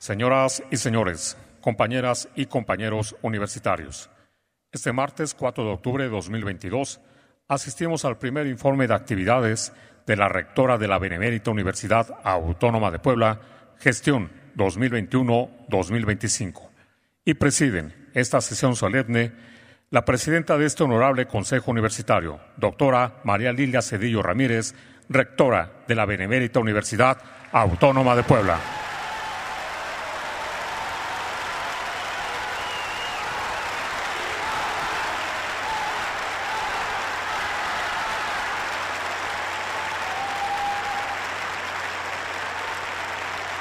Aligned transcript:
Señoras 0.00 0.62
y 0.70 0.78
señores, 0.78 1.36
compañeras 1.60 2.30
y 2.34 2.46
compañeros 2.46 3.14
universitarios, 3.20 4.08
este 4.72 4.94
martes 4.94 5.34
4 5.34 5.62
de 5.62 5.72
octubre 5.72 6.04
de 6.04 6.08
2022 6.08 7.02
asistimos 7.48 8.06
al 8.06 8.16
primer 8.16 8.46
informe 8.46 8.86
de 8.86 8.94
actividades 8.94 9.74
de 10.06 10.16
la 10.16 10.30
rectora 10.30 10.78
de 10.78 10.88
la 10.88 10.98
Benemérita 10.98 11.50
Universidad 11.50 12.18
Autónoma 12.24 12.90
de 12.90 12.98
Puebla, 12.98 13.42
gestión 13.76 14.30
2021-2025, 14.56 16.70
y 17.26 17.34
presiden 17.34 18.08
esta 18.14 18.40
sesión 18.40 18.76
solemne 18.76 19.32
la 19.90 20.06
presidenta 20.06 20.56
de 20.56 20.64
este 20.64 20.82
honorable 20.82 21.26
Consejo 21.26 21.72
Universitario, 21.72 22.40
doctora 22.56 23.20
María 23.24 23.52
Lilia 23.52 23.82
Cedillo 23.82 24.22
Ramírez, 24.22 24.74
rectora 25.10 25.70
de 25.86 25.94
la 25.94 26.06
Benemérita 26.06 26.58
Universidad 26.58 27.18
Autónoma 27.52 28.16
de 28.16 28.22
Puebla. 28.22 28.79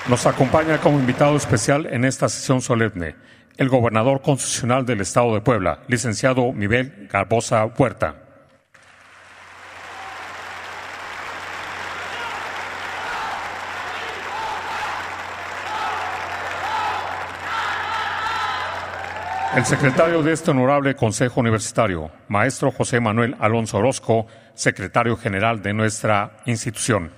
Nos 0.10 0.26
acompaña 0.26 0.80
como 0.80 0.98
invitado 0.98 1.38
especial 1.38 1.86
en 1.86 2.04
esta 2.04 2.28
sesión 2.30 2.62
solemne 2.62 3.16
el 3.58 3.70
gobernador 3.70 4.24
constitucional 4.24 4.84
del 4.84 5.02
Estado 5.02 5.36
de 5.36 5.42
Puebla, 5.42 5.82
licenciado 5.88 6.52
Miguel 6.52 7.08
Garbosa 7.12 7.64
Huerta. 7.66 8.16
El 19.56 19.66
secretario 19.66 20.24
de 20.24 20.32
este 20.32 20.50
honorable 20.50 20.96
Consejo 20.96 21.40
Universitario, 21.40 22.10
maestro 22.30 22.72
José 22.72 23.00
Manuel 23.00 23.36
Alonso 23.40 23.78
Orozco, 23.78 24.26
secretario 24.56 25.18
general 25.18 25.62
de 25.62 25.74
nuestra 25.74 26.32
institución. 26.48 27.12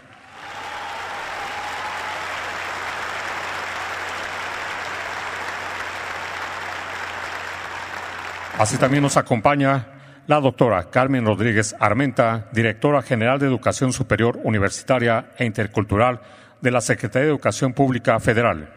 Así 8.61 8.77
también 8.77 9.01
nos 9.01 9.17
acompaña 9.17 9.87
la 10.27 10.39
doctora 10.39 10.91
Carmen 10.91 11.25
Rodríguez 11.25 11.75
Armenta, 11.79 12.47
directora 12.51 13.01
general 13.01 13.39
de 13.39 13.47
Educación 13.47 13.91
Superior 13.91 14.39
Universitaria 14.43 15.31
e 15.39 15.45
Intercultural 15.45 16.21
de 16.61 16.69
la 16.69 16.79
Secretaría 16.79 17.25
de 17.25 17.31
Educación 17.31 17.73
Pública 17.73 18.19
Federal. 18.19 18.71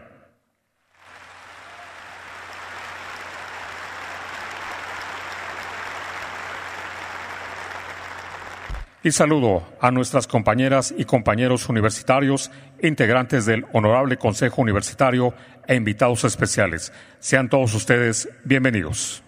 Y 9.03 9.11
saludo 9.11 9.71
a 9.79 9.91
nuestras 9.91 10.25
compañeras 10.25 10.95
y 10.97 11.05
compañeros 11.05 11.69
universitarios, 11.69 12.49
integrantes 12.81 13.45
del 13.45 13.67
Honorable 13.71 14.17
Consejo 14.17 14.63
Universitario 14.63 15.35
e 15.67 15.75
invitados 15.75 16.23
especiales. 16.23 16.91
Sean 17.19 17.49
todos 17.49 17.75
ustedes 17.75 18.27
bienvenidos. 18.45 19.24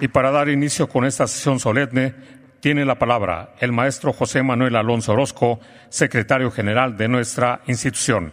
Y 0.00 0.08
para 0.08 0.30
dar 0.30 0.48
inicio 0.48 0.88
con 0.88 1.04
esta 1.04 1.26
sesión 1.26 1.58
solemne, 1.58 2.14
tiene 2.60 2.84
la 2.84 2.98
palabra 2.98 3.54
el 3.60 3.72
maestro 3.72 4.12
José 4.12 4.42
Manuel 4.42 4.76
Alonso 4.76 5.12
Orozco, 5.12 5.60
secretario 5.88 6.50
general 6.50 6.96
de 6.96 7.08
nuestra 7.08 7.62
institución. 7.66 8.32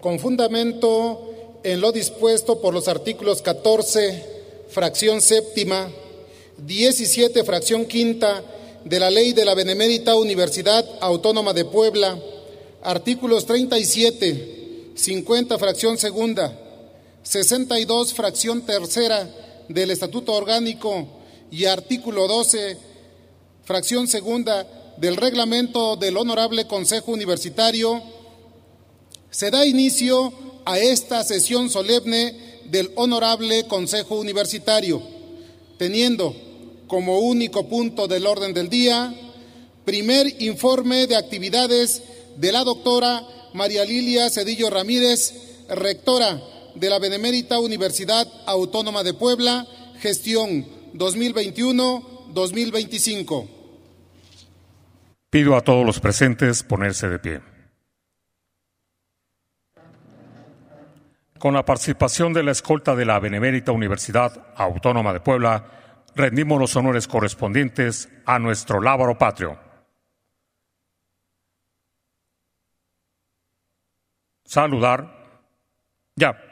Con 0.00 0.20
fundamento 0.20 1.60
en 1.64 1.80
lo 1.80 1.90
dispuesto 1.90 2.60
por 2.60 2.72
los 2.72 2.86
artículos 2.86 3.42
14, 3.42 4.24
fracción 4.70 5.20
séptima, 5.20 5.88
17, 6.58 7.44
fracción 7.44 7.84
quinta 7.84 8.42
de 8.84 8.98
la 8.98 9.10
Ley 9.10 9.32
de 9.32 9.44
la 9.44 9.54
Benemérita 9.54 10.16
Universidad 10.16 10.86
Autónoma 11.00 11.52
de 11.52 11.64
Puebla, 11.64 12.18
artículos 12.82 13.44
37, 13.44 14.92
50, 14.94 15.58
fracción 15.58 15.98
segunda, 15.98 16.58
62, 17.22 18.14
fracción 18.14 18.62
tercera 18.62 19.28
del 19.68 19.90
Estatuto 19.90 20.32
Orgánico 20.32 21.06
y 21.50 21.66
artículo 21.66 22.26
12, 22.26 22.78
fracción 23.64 24.08
segunda 24.08 24.66
del 24.96 25.16
reglamento 25.16 25.96
del 25.96 26.16
Honorable 26.16 26.66
Consejo 26.66 27.12
Universitario, 27.12 28.02
se 29.30 29.50
da 29.50 29.66
inicio 29.66 30.32
a 30.64 30.78
esta 30.78 31.22
sesión 31.22 31.68
solemne 31.68 32.62
del 32.64 32.90
Honorable 32.96 33.66
Consejo 33.66 34.14
Universitario, 34.14 35.02
teniendo 35.76 36.45
como 36.86 37.18
único 37.18 37.68
punto 37.68 38.08
del 38.08 38.26
orden 38.26 38.54
del 38.54 38.68
día, 38.68 39.14
primer 39.84 40.42
informe 40.42 41.06
de 41.06 41.14
actividades 41.16 42.02
de 42.36 42.52
la 42.52 42.64
doctora 42.64 43.22
María 43.54 43.84
Lilia 43.84 44.28
Cedillo 44.30 44.70
Ramírez, 44.70 45.66
rectora 45.68 46.40
de 46.74 46.90
la 46.90 46.98
Benemérita 46.98 47.58
Universidad 47.58 48.26
Autónoma 48.46 49.02
de 49.02 49.14
Puebla, 49.14 49.66
gestión 50.00 50.66
2021-2025. 50.94 53.48
Pido 55.30 55.56
a 55.56 55.62
todos 55.62 55.86
los 55.86 56.00
presentes 56.00 56.62
ponerse 56.62 57.08
de 57.08 57.18
pie. 57.18 57.40
Con 61.38 61.54
la 61.54 61.64
participación 61.64 62.32
de 62.32 62.42
la 62.42 62.52
escolta 62.52 62.96
de 62.96 63.04
la 63.04 63.18
Benemérita 63.18 63.72
Universidad 63.72 64.54
Autónoma 64.56 65.12
de 65.12 65.20
Puebla, 65.20 65.66
rendimos 66.16 66.58
los 66.58 66.74
honores 66.76 67.06
correspondientes 67.06 68.08
a 68.24 68.38
nuestro 68.38 68.80
lábaro 68.80 69.18
patrio. 69.18 69.58
Saludar. 74.44 75.14
Ya. 76.16 76.45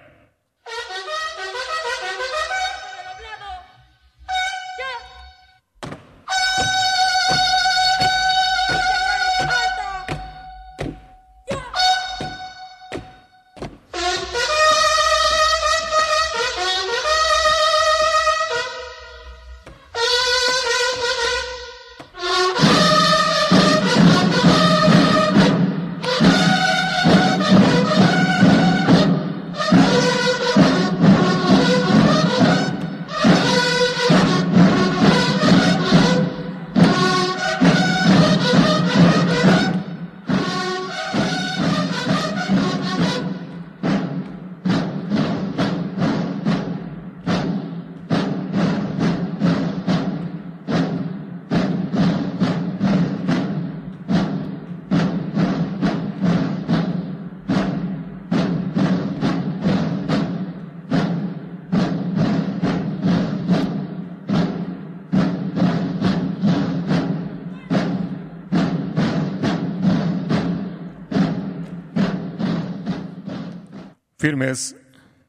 Firmes. 74.24 74.74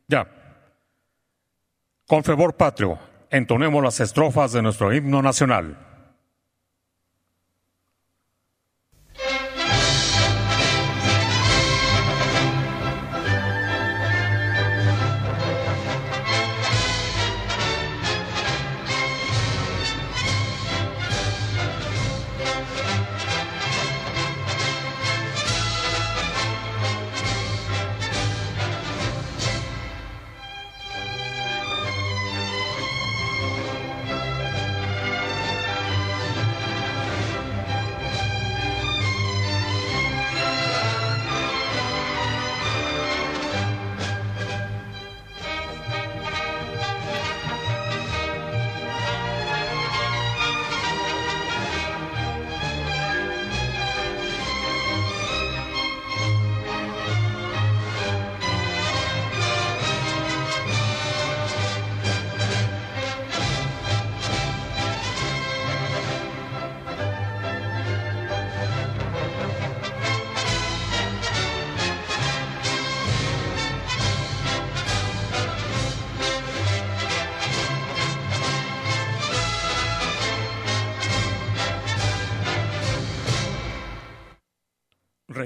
Ya. 0.07 0.25
Con 2.07 2.23
fervor 2.23 2.55
patrio, 2.55 2.97
entonemos 3.29 3.83
las 3.83 3.99
estrofas 3.99 4.53
de 4.53 4.61
nuestro 4.61 4.93
himno 4.93 5.21
nacional. 5.21 5.84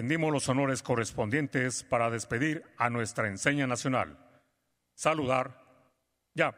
Rendimos 0.10 0.34
los 0.34 0.50
honores 0.50 0.82
correspondientes 0.82 1.84
para 1.84 2.10
despedir 2.10 2.64
a 2.78 2.90
nuestra 2.90 3.28
enseña 3.28 3.68
nacional. 3.68 4.18
Saludar. 4.96 5.62
Ya. 6.34 6.56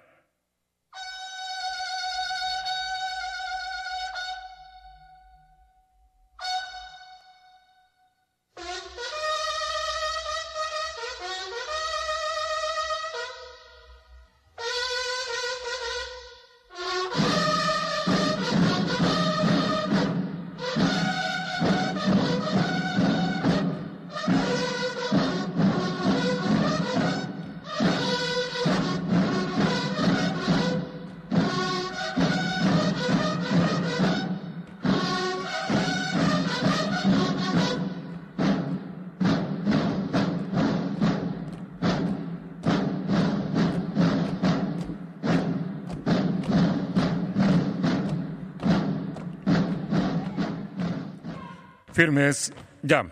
Firmes, 51.93 52.53
ya. 52.81 53.11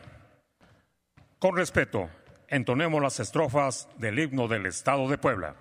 Con 1.37 1.55
respeto, 1.57 2.09
entonemos 2.47 3.01
las 3.01 3.19
estrofas 3.19 3.89
del 3.97 4.19
himno 4.19 4.47
del 4.47 4.65
Estado 4.65 5.09
de 5.09 5.17
Puebla. 5.17 5.55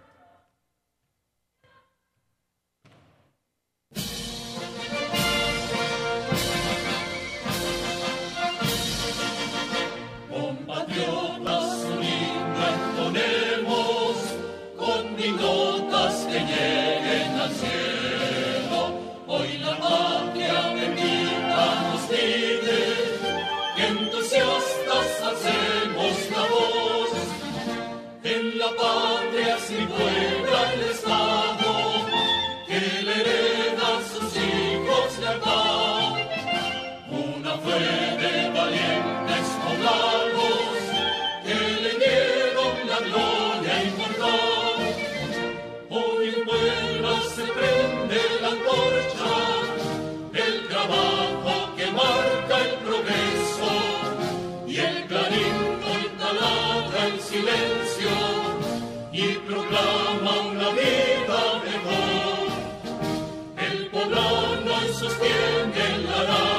sostiene 64.98 65.98
la 66.02 66.57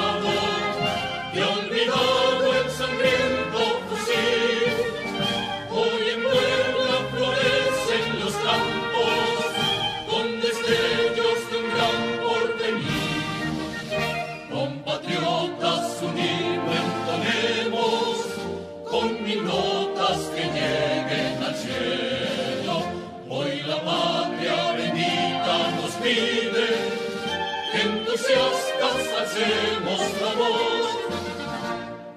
entusiastas 28.20 29.00
hacemos 29.22 30.00
labor. 30.20 30.84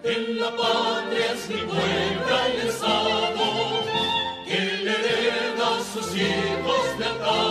En 0.03 0.39
la 0.39 0.51
patria 0.55 1.31
es 1.33 1.50
mi 1.50 1.62
buena 1.62 2.48
el 2.48 2.67
estado 2.67 3.45
que 4.45 4.60
le 4.83 4.91
hereda 4.91 5.77
a 5.77 5.83
sus 5.93 6.07
hijos 6.15 6.98
de 6.98 7.05
acá. 7.05 7.41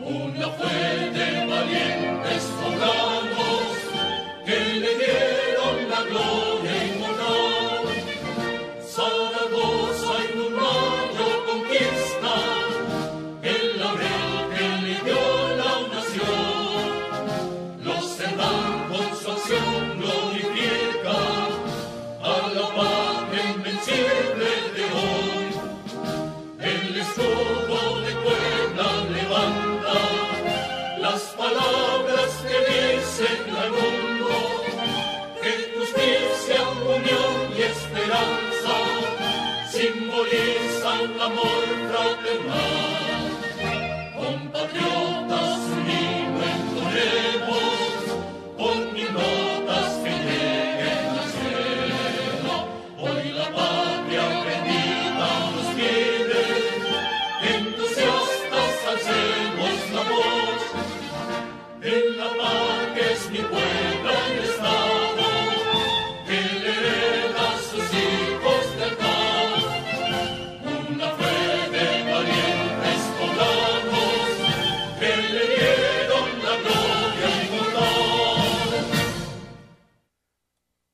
Una 0.00 0.48
fuente 0.48 1.46
valiente 1.46 2.36
es 2.36 2.46
hogar. 2.66 3.21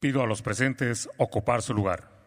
Pido 0.09 0.23
a 0.23 0.27
los 0.27 0.41
presentes 0.41 1.07
ocupar 1.19 1.61
su 1.61 1.75
lugar. 1.75 2.18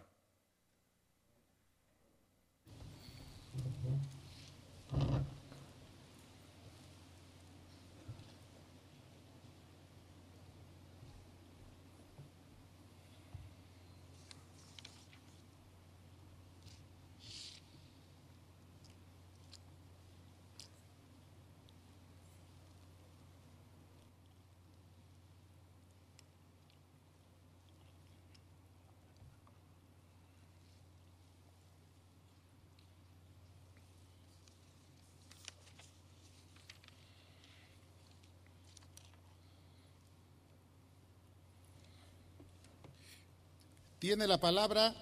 Tiene 44.02 44.26
la 44.26 44.40
palabra 44.40 44.96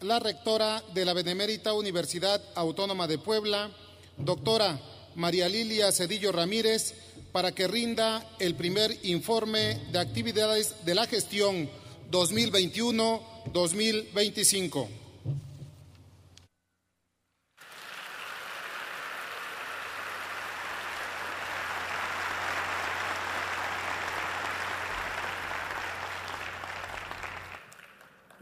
la 0.00 0.18
rectora 0.18 0.82
de 0.94 1.04
la 1.04 1.12
Benemérita 1.12 1.74
Universidad 1.74 2.42
Autónoma 2.54 3.06
de 3.06 3.18
Puebla, 3.18 3.70
doctora 4.16 4.80
María 5.16 5.50
Lilia 5.50 5.92
Cedillo 5.92 6.32
Ramírez, 6.32 6.94
para 7.30 7.52
que 7.52 7.68
rinda 7.68 8.26
el 8.38 8.54
primer 8.54 8.96
informe 9.02 9.78
de 9.92 9.98
actividades 9.98 10.82
de 10.86 10.94
la 10.94 11.06
gestión 11.06 11.68
2021-2025. 12.10 14.88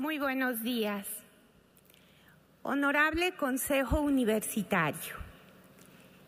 Muy 0.00 0.09
buenos 0.20 0.62
días. 0.62 1.06
Honorable 2.62 3.32
Consejo 3.32 4.02
Universitario, 4.02 5.14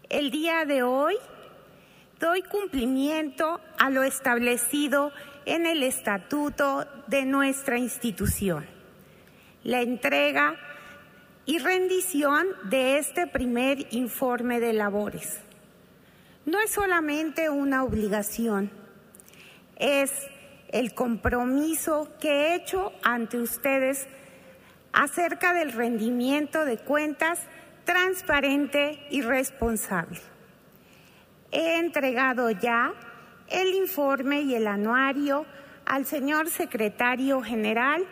el 0.08 0.30
día 0.30 0.64
de 0.64 0.82
hoy 0.82 1.14
doy 2.18 2.42
cumplimiento 2.42 3.60
a 3.78 3.90
lo 3.90 4.02
establecido 4.02 5.12
en 5.44 5.66
el 5.66 5.82
estatuto 5.82 6.86
de 7.06 7.26
nuestra 7.26 7.76
institución, 7.76 8.64
la 9.62 9.82
entrega 9.82 10.56
y 11.44 11.58
rendición 11.58 12.46
de 12.64 12.96
este 12.96 13.26
primer 13.26 13.92
informe 13.92 14.58
de 14.58 14.72
labores. 14.72 15.38
No 16.46 16.58
es 16.60 16.70
solamente 16.70 17.50
una 17.50 17.84
obligación, 17.84 18.70
es 19.76 20.10
el 20.72 20.94
compromiso 20.94 22.08
que 22.18 22.30
he 22.30 22.54
hecho 22.54 22.92
ante 23.02 23.38
ustedes 23.38 24.06
acerca 24.92 25.52
del 25.52 25.72
rendimiento 25.72 26.64
de 26.64 26.78
cuentas 26.78 27.40
transparente 27.84 29.06
y 29.10 29.22
responsable. 29.22 30.20
He 31.50 31.78
entregado 31.78 32.50
ya 32.50 32.92
el 33.48 33.74
informe 33.74 34.40
y 34.40 34.54
el 34.54 34.66
anuario 34.66 35.44
al 35.84 36.06
señor 36.06 36.48
secretario 36.48 37.42
general, 37.42 38.06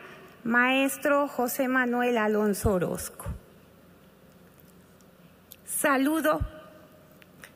maestro 0.45 1.29
José 1.29 1.69
Manuel 1.69 2.19
Alonso 2.19 2.75
Orozco. 2.75 3.27
Saludo 5.65 6.41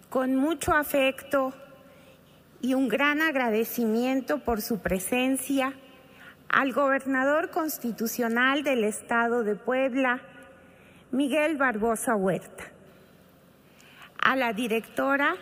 con 0.08 0.34
mucho 0.36 0.72
afecto 0.72 1.52
y 2.64 2.72
un 2.72 2.88
gran 2.88 3.20
agradecimiento 3.20 4.38
por 4.38 4.62
su 4.62 4.78
presencia 4.78 5.74
al 6.48 6.72
gobernador 6.72 7.50
constitucional 7.50 8.62
del 8.62 8.84
Estado 8.84 9.44
de 9.44 9.54
Puebla, 9.54 10.22
Miguel 11.10 11.58
Barbosa 11.58 12.16
Huerta, 12.16 12.64
a 14.18 14.34
la 14.34 14.54
directora 14.54 15.36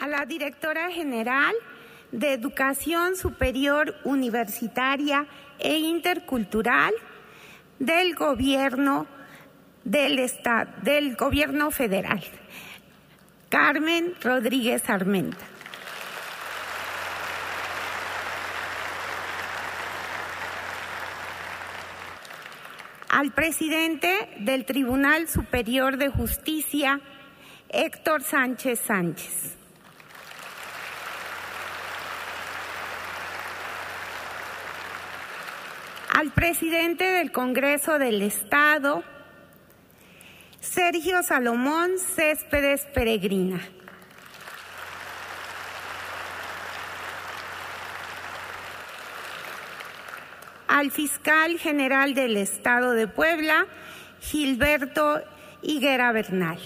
a 0.00 0.08
la 0.08 0.24
directora 0.24 0.90
general 0.90 1.54
de 2.12 2.32
Educación 2.32 3.14
Superior 3.14 3.94
Universitaria 4.04 5.26
e 5.58 5.76
Intercultural, 5.76 6.94
del 7.78 8.14
gobierno 8.14 9.06
del 9.84 10.18
estado, 10.18 10.70
del 10.82 11.16
gobierno 11.16 11.70
federal. 11.70 12.22
Carmen 13.48 14.14
Rodríguez 14.20 14.88
Armenta. 14.88 15.44
Al 23.08 23.30
presidente 23.30 24.28
del 24.40 24.64
Tribunal 24.64 25.28
Superior 25.28 25.98
de 25.98 26.08
Justicia, 26.08 27.00
Héctor 27.68 28.22
Sánchez 28.22 28.80
Sánchez. 28.80 29.63
Al 36.14 36.30
presidente 36.30 37.04
del 37.04 37.32
Congreso 37.32 37.98
del 37.98 38.22
Estado, 38.22 39.02
Sergio 40.60 41.24
Salomón 41.24 41.98
Céspedes 41.98 42.82
Peregrina. 42.94 43.60
Al 50.68 50.92
fiscal 50.92 51.58
general 51.58 52.14
del 52.14 52.36
Estado 52.36 52.92
de 52.92 53.08
Puebla, 53.08 53.66
Gilberto 54.20 55.20
Higuera 55.62 56.12
Bernal. 56.12 56.60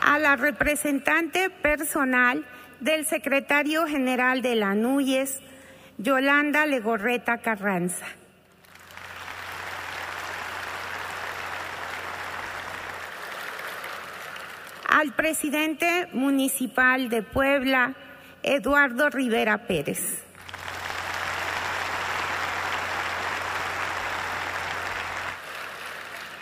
A 0.00 0.18
la 0.18 0.34
representante 0.34 1.50
personal 1.50 2.44
del 2.82 3.06
secretario 3.06 3.86
general 3.86 4.42
de 4.42 4.56
la 4.56 4.74
NUYES, 4.74 5.40
Yolanda 5.98 6.66
Legorreta 6.66 7.38
Carranza. 7.38 8.06
Al 14.88 15.12
presidente 15.12 16.08
municipal 16.12 17.08
de 17.08 17.22
Puebla, 17.22 17.94
Eduardo 18.42 19.10
Rivera 19.10 19.58
Pérez. 19.68 20.24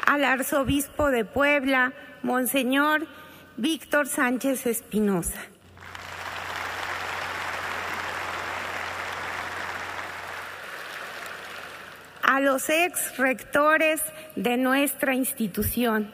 Al 0.06 0.24
arzobispo 0.24 1.10
de 1.10 1.26
Puebla, 1.26 1.92
Monseñor 2.22 3.06
Víctor 3.58 4.08
Sánchez 4.08 4.66
Espinosa. 4.66 5.38
A 12.40 12.42
los 12.42 12.70
ex 12.70 13.18
rectores 13.18 14.00
de 14.34 14.56
nuestra 14.56 15.14
institución. 15.14 16.10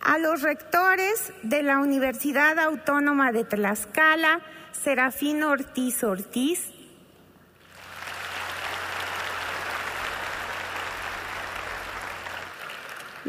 A 0.00 0.18
los 0.18 0.42
rectores 0.42 1.32
de 1.42 1.64
la 1.64 1.78
Universidad 1.78 2.56
Autónoma 2.60 3.32
de 3.32 3.42
Tlaxcala, 3.42 4.40
Serafín 4.70 5.42
Ortiz 5.42 6.04
Ortiz, 6.04 6.70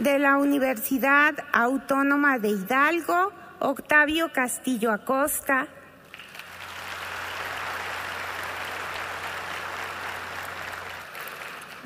de 0.03 0.19
la 0.19 0.35
Universidad 0.35 1.33
Autónoma 1.53 2.37
de 2.37 2.49
Hidalgo, 2.49 3.31
Octavio 3.59 4.33
Castillo 4.33 4.91
Acosta. 4.91 5.67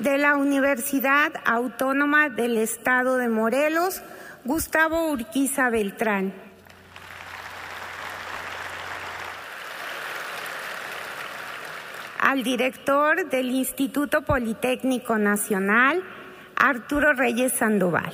De 0.00 0.18
la 0.18 0.34
Universidad 0.34 1.32
Autónoma 1.44 2.28
del 2.28 2.56
Estado 2.56 3.18
de 3.18 3.28
Morelos, 3.28 4.02
Gustavo 4.44 5.12
Urquiza 5.12 5.70
Beltrán. 5.70 6.34
Al 12.18 12.42
director 12.42 13.28
del 13.28 13.50
Instituto 13.50 14.22
Politécnico 14.22 15.18
Nacional, 15.18 16.02
Arturo 16.60 17.12
Reyes 17.12 17.52
Sandoval. 17.52 18.12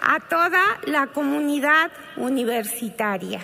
A 0.00 0.20
toda 0.20 0.78
la 0.86 1.08
comunidad 1.08 1.90
universitaria. 2.16 3.40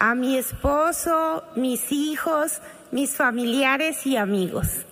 a 0.00 0.14
mi 0.14 0.36
esposo, 0.36 1.44
mis 1.56 1.90
hijos, 1.90 2.60
mis 2.90 3.16
familiares 3.16 4.04
y 4.06 4.18
amigos. 4.18 4.84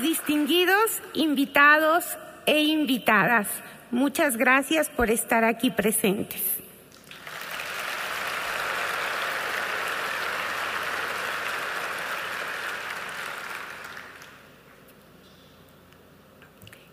Distinguidos 0.00 1.02
invitados 1.14 2.04
e 2.46 2.60
invitadas. 2.60 3.48
Muchas 3.90 4.36
gracias 4.36 4.88
por 4.88 5.10
estar 5.10 5.44
aquí 5.44 5.70
presentes. 5.70 6.42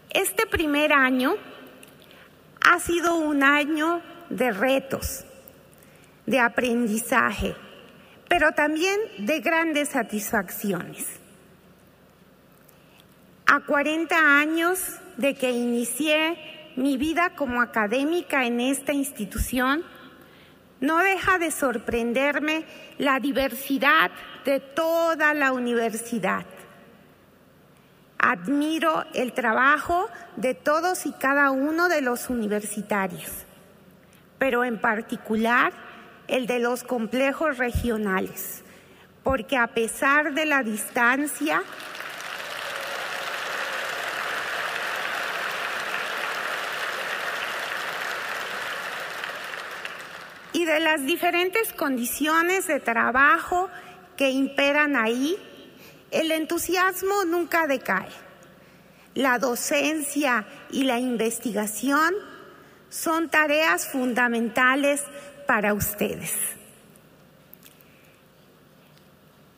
Este 0.09 0.47
primer 0.47 0.93
año 0.93 1.35
ha 2.61 2.79
sido 2.79 3.15
un 3.15 3.43
año 3.43 4.01
de 4.29 4.51
retos, 4.51 5.25
de 6.25 6.39
aprendizaje, 6.39 7.55
pero 8.27 8.51
también 8.51 8.99
de 9.19 9.39
grandes 9.39 9.89
satisfacciones. 9.89 11.26
A 13.49 13.61
40 13.61 14.39
años 14.39 14.79
de 15.15 15.33
que 15.33 15.51
inicié 15.51 16.37
mi 16.75 16.97
vida 16.97 17.29
como 17.29 17.61
académica 17.61 18.45
en 18.45 18.59
esta 18.59 18.91
institución, 18.91 19.85
no 20.81 20.97
deja 20.97 21.39
de 21.39 21.51
sorprenderme 21.51 22.65
la 22.97 23.21
diversidad 23.21 24.11
de 24.43 24.59
toda 24.59 25.33
la 25.33 25.53
universidad. 25.53 26.45
Admiro 28.19 29.05
el 29.13 29.31
trabajo 29.31 30.09
de 30.35 30.53
todos 30.53 31.05
y 31.05 31.13
cada 31.13 31.51
uno 31.51 31.87
de 31.87 32.01
los 32.01 32.29
universitarios, 32.29 33.31
pero 34.39 34.65
en 34.65 34.77
particular 34.77 35.71
el 36.27 36.47
de 36.47 36.59
los 36.59 36.83
complejos 36.83 37.57
regionales, 37.57 38.65
porque 39.23 39.55
a 39.55 39.67
pesar 39.67 40.33
de 40.33 40.45
la 40.45 40.63
distancia, 40.63 41.63
y 50.57 50.65
de 50.65 50.79
las 50.79 51.05
diferentes 51.05 51.71
condiciones 51.71 52.65
de 52.65 52.79
trabajo 52.79 53.69
que 54.15 54.31
imperan 54.31 54.95
ahí, 54.95 55.37
el 56.09 56.31
entusiasmo 56.31 57.25
nunca 57.25 57.67
decae. 57.67 58.09
La 59.13 59.37
docencia 59.37 60.47
y 60.71 60.85
la 60.85 60.97
investigación 60.97 62.11
son 62.89 63.29
tareas 63.29 63.87
fundamentales 63.87 65.03
para 65.45 65.75
ustedes. 65.75 66.33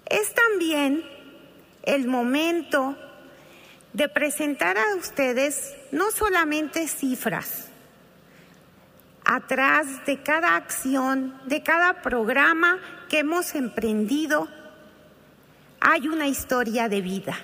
Es 0.06 0.34
también 0.34 1.02
el 1.84 2.08
momento 2.08 2.98
de 3.94 4.10
presentar 4.10 4.78
a 4.78 4.96
ustedes 4.96 5.78
no 5.94 6.12
solamente 6.12 6.90
cifras, 6.90 7.69
atrás 9.30 10.04
de 10.08 10.24
cada 10.24 10.56
acción, 10.56 11.40
de 11.46 11.62
cada 11.62 12.02
programa 12.02 12.80
que 13.08 13.20
hemos 13.20 13.54
emprendido, 13.54 14.48
hay 15.80 16.08
una 16.08 16.28
historia 16.28 16.90
de 16.90 17.02
vida. 17.02 17.38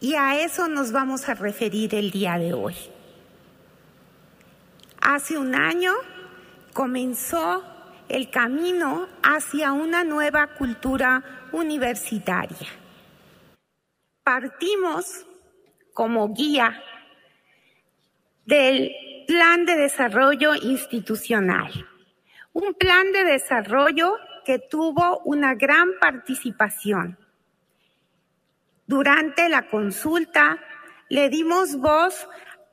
Y 0.00 0.16
a 0.16 0.40
eso 0.40 0.66
nos 0.66 0.90
vamos 0.90 1.28
a 1.28 1.34
referir 1.34 1.94
el 1.94 2.10
día 2.10 2.36
de 2.36 2.52
hoy. 2.52 2.74
Hace 5.00 5.38
un 5.38 5.54
año 5.54 5.92
comenzó 6.72 7.62
el 8.08 8.28
camino 8.28 9.06
hacia 9.22 9.70
una 9.70 10.02
nueva 10.02 10.48
cultura 10.48 11.22
universitaria. 11.52 12.66
Partimos 14.24 15.24
como 15.92 16.34
guía 16.34 16.82
del 18.46 18.90
plan 19.26 19.66
de 19.66 19.76
desarrollo 19.76 20.54
institucional, 20.54 21.72
un 22.52 22.74
plan 22.74 23.12
de 23.12 23.24
desarrollo 23.24 24.16
que 24.44 24.58
tuvo 24.58 25.20
una 25.24 25.54
gran 25.54 25.92
participación. 26.00 27.18
Durante 28.86 29.48
la 29.48 29.68
consulta 29.68 30.58
le 31.08 31.28
dimos 31.30 31.76
voz 31.76 32.28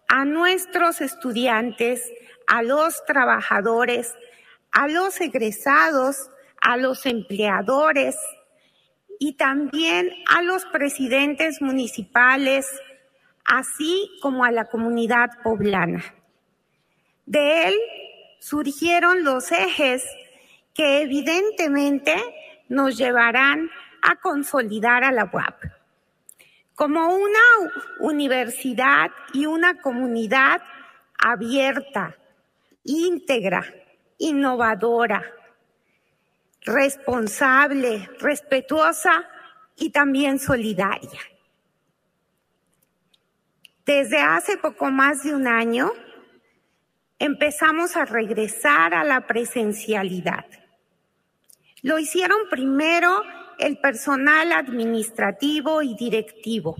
a 0.07 0.25
nuestros 0.25 0.99
estudiantes, 1.01 2.11
a 2.47 2.63
los 2.63 3.03
trabajadores, 3.05 4.13
a 4.71 4.87
los 4.87 5.21
egresados, 5.21 6.29
a 6.61 6.77
los 6.77 7.05
empleadores 7.05 8.17
y 9.19 9.33
también 9.33 10.11
a 10.29 10.41
los 10.41 10.65
presidentes 10.65 11.61
municipales, 11.61 12.67
así 13.45 14.11
como 14.21 14.43
a 14.43 14.51
la 14.51 14.65
comunidad 14.65 15.29
poblana. 15.43 16.03
De 17.31 17.69
él 17.69 17.75
surgieron 18.39 19.23
los 19.23 19.53
ejes 19.53 20.03
que 20.73 21.01
evidentemente 21.01 22.13
nos 22.67 22.97
llevarán 22.97 23.69
a 24.01 24.17
consolidar 24.17 25.05
a 25.05 25.13
la 25.13 25.29
UAP 25.31 25.63
como 26.75 27.15
una 27.15 27.39
universidad 27.99 29.11
y 29.31 29.45
una 29.45 29.79
comunidad 29.79 30.61
abierta, 31.17 32.17
íntegra, 32.83 33.63
innovadora, 34.17 35.23
responsable, 36.65 38.09
respetuosa 38.19 39.23
y 39.77 39.91
también 39.91 40.37
solidaria. 40.37 41.21
Desde 43.85 44.19
hace 44.19 44.57
poco 44.57 44.91
más 44.91 45.23
de 45.23 45.33
un 45.33 45.47
año, 45.47 45.93
empezamos 47.21 47.95
a 47.97 48.05
regresar 48.05 48.95
a 48.95 49.03
la 49.03 49.27
presencialidad. 49.27 50.43
Lo 51.83 51.99
hicieron 51.99 52.39
primero 52.49 53.21
el 53.59 53.77
personal 53.77 54.51
administrativo 54.51 55.83
y 55.83 55.93
directivo, 55.93 56.75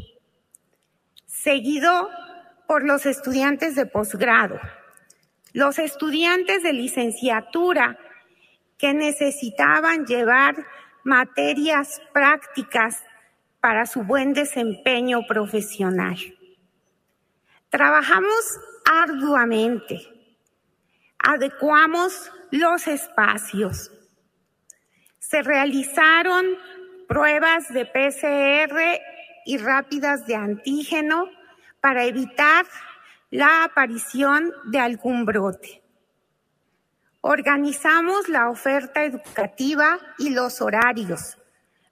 seguido 1.28 2.10
por 2.66 2.84
los 2.84 3.06
estudiantes 3.06 3.76
de 3.76 3.86
posgrado, 3.86 4.60
los 5.54 5.78
estudiantes 5.78 6.64
de 6.64 6.74
licenciatura 6.74 8.00
que 8.80 8.96
necesitaban 8.96 10.08
llevar 10.08 10.56
materias 11.04 12.02
prácticas 12.14 13.04
para 13.60 13.86
su 13.86 14.02
buen 14.02 14.34
desempeño 14.34 15.20
profesional. 15.28 16.18
Trabajamos 17.70 18.60
arduamente 18.86 20.21
adecuamos 21.24 22.32
los 22.52 22.88
espacios. 22.88 23.92
Se 25.20 25.42
realizaron 25.42 26.46
pruebas 27.08 27.72
de 27.74 27.86
PCR 27.86 29.02
y 29.46 29.58
rápidas 29.58 30.26
de 30.26 30.36
antígeno 30.36 31.30
para 31.80 32.04
evitar 32.06 32.66
la 33.30 33.64
aparición 33.64 34.52
de 34.66 34.80
algún 34.80 35.26
brote. 35.26 35.82
Organizamos 37.22 38.28
la 38.28 38.50
oferta 38.50 39.04
educativa 39.06 40.00
y 40.18 40.32
los 40.32 40.62
horarios 40.62 41.38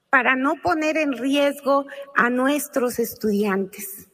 para 0.10 0.36
no 0.36 0.56
poner 0.56 0.98
en 0.98 1.13
riesgo 1.13 1.86
a 2.15 2.30
nuestros 2.30 2.98
estudiantes. 2.98 4.10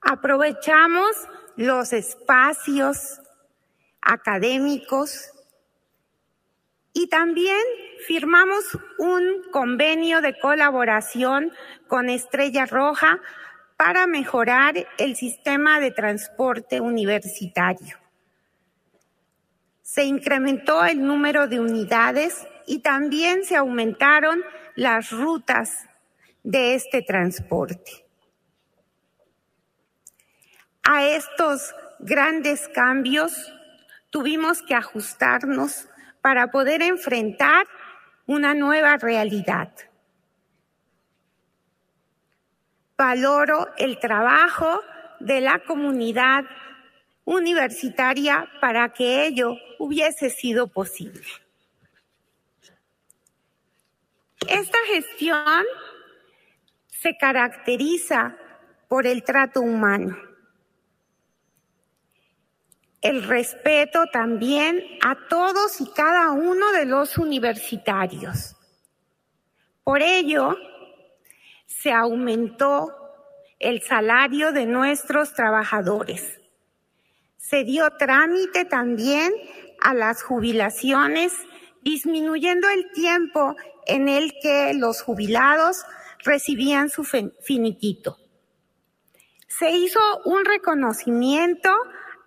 Aprovechamos 0.00 1.10
los 1.56 1.92
espacios 1.92 3.20
académicos 4.06 5.32
y 6.92 7.08
también 7.08 7.60
firmamos 8.06 8.64
un 8.98 9.42
convenio 9.50 10.22
de 10.22 10.38
colaboración 10.38 11.52
con 11.88 12.08
Estrella 12.08 12.64
Roja 12.64 13.20
para 13.76 14.06
mejorar 14.06 14.86
el 14.96 15.16
sistema 15.16 15.78
de 15.80 15.90
transporte 15.90 16.80
universitario. 16.80 17.98
Se 19.82 20.04
incrementó 20.04 20.86
el 20.86 21.04
número 21.04 21.48
de 21.48 21.60
unidades 21.60 22.46
y 22.66 22.78
también 22.78 23.44
se 23.44 23.56
aumentaron 23.56 24.42
las 24.74 25.10
rutas 25.10 25.86
de 26.42 26.74
este 26.74 27.02
transporte. 27.02 28.06
A 30.82 31.04
estos 31.06 31.74
grandes 31.98 32.68
cambios 32.68 33.52
tuvimos 34.16 34.62
que 34.62 34.74
ajustarnos 34.74 35.90
para 36.22 36.50
poder 36.50 36.80
enfrentar 36.80 37.66
una 38.24 38.54
nueva 38.54 38.96
realidad. 38.96 39.70
Valoro 42.96 43.68
el 43.76 43.98
trabajo 43.98 44.80
de 45.20 45.42
la 45.42 45.58
comunidad 45.58 46.46
universitaria 47.26 48.50
para 48.58 48.88
que 48.88 49.26
ello 49.26 49.54
hubiese 49.78 50.30
sido 50.30 50.66
posible. 50.66 51.20
Esta 54.48 54.78
gestión 54.86 55.62
se 56.86 57.18
caracteriza 57.18 58.34
por 58.88 59.06
el 59.06 59.22
trato 59.24 59.60
humano. 59.60 60.16
El 63.06 63.22
respeto 63.22 64.06
también 64.12 64.82
a 65.00 65.16
todos 65.28 65.80
y 65.80 65.86
cada 65.92 66.32
uno 66.32 66.72
de 66.72 66.86
los 66.86 67.18
universitarios. 67.18 68.56
Por 69.84 70.02
ello, 70.02 70.56
se 71.66 71.92
aumentó 71.92 72.96
el 73.60 73.80
salario 73.80 74.50
de 74.50 74.66
nuestros 74.66 75.34
trabajadores. 75.34 76.40
Se 77.36 77.62
dio 77.62 77.88
trámite 77.96 78.64
también 78.64 79.32
a 79.80 79.94
las 79.94 80.24
jubilaciones, 80.24 81.32
disminuyendo 81.82 82.68
el 82.68 82.90
tiempo 82.90 83.54
en 83.86 84.08
el 84.08 84.34
que 84.42 84.74
los 84.74 85.00
jubilados 85.00 85.84
recibían 86.24 86.90
su 86.90 87.04
finiquito. 87.04 88.18
Se 89.46 89.70
hizo 89.70 90.00
un 90.24 90.44
reconocimiento 90.44 91.70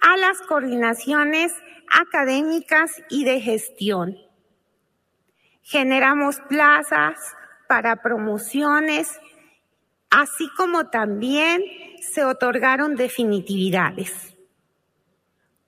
a 0.10 0.18
las 0.18 0.42
coordinaciones 0.42 1.54
académicas 1.92 2.92
y 3.10 3.26
de 3.26 3.40
gestión. 3.42 4.18
Generamos 5.62 6.40
plazas 6.50 7.20
para 7.68 7.98
promociones, 7.98 9.20
así 10.10 10.50
como 10.58 10.90
también 10.90 11.62
se 12.02 12.26
otorgaron 12.26 12.96
definitividades. 12.96 14.36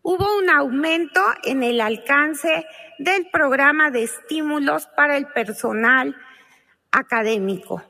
Hubo 0.01 0.37
un 0.39 0.49
aumento 0.49 1.21
en 1.43 1.61
el 1.61 1.79
alcance 1.79 2.65
del 2.97 3.29
programa 3.29 3.91
de 3.91 4.03
estímulos 4.03 4.87
para 4.95 5.17
el 5.17 5.27
personal 5.27 6.15
académico. 6.91 7.83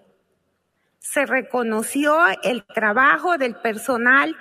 Se 0.99 1.25
reconoció 1.25 2.17
el 2.43 2.65
trabajo 2.65 3.37
del 3.37 3.55
personal 3.55 4.35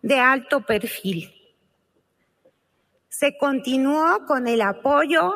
de 0.00 0.18
alto 0.18 0.62
perfil. 0.62 1.39
Se 3.10 3.36
continuó 3.36 4.24
con 4.24 4.48
el 4.48 4.62
apoyo 4.62 5.34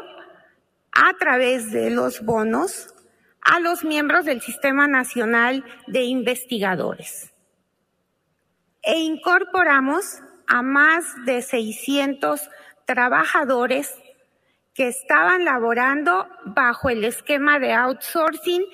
a 0.93 1.13
través 1.19 1.71
de 1.71 1.91
los 1.91 2.25
bonos 2.25 2.95
a 3.43 3.61
los 3.61 3.85
miembros 3.85 4.25
del 4.25 4.41
Sistema 4.41 4.89
Nacional 4.89 5.65
de 5.87 6.05
Investigadores. 6.05 7.35
E 8.81 9.01
incorporamos 9.01 10.23
a 10.47 10.63
más 10.63 11.05
de 11.27 11.43
600 11.43 12.41
trabajadores 12.87 13.95
que 14.73 14.89
estaban 14.89 15.45
laborando 15.45 16.29
bajo 16.47 16.89
el 16.89 17.05
esquema 17.05 17.59
de 17.59 17.73
outsourcing 17.73 18.65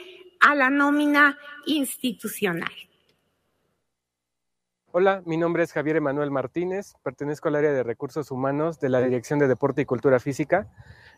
a 0.40 0.54
la 0.54 0.70
nómina 0.70 1.38
institucional. 1.66 2.89
Hola, 4.92 5.22
mi 5.24 5.36
nombre 5.36 5.62
es 5.62 5.72
Javier 5.72 5.98
Emanuel 5.98 6.32
Martínez, 6.32 6.94
pertenezco 7.04 7.46
al 7.46 7.54
área 7.54 7.70
de 7.70 7.84
recursos 7.84 8.32
humanos 8.32 8.80
de 8.80 8.88
la 8.88 9.00
Dirección 9.00 9.38
de 9.38 9.46
Deporte 9.46 9.82
y 9.82 9.84
Cultura 9.84 10.18
Física. 10.18 10.66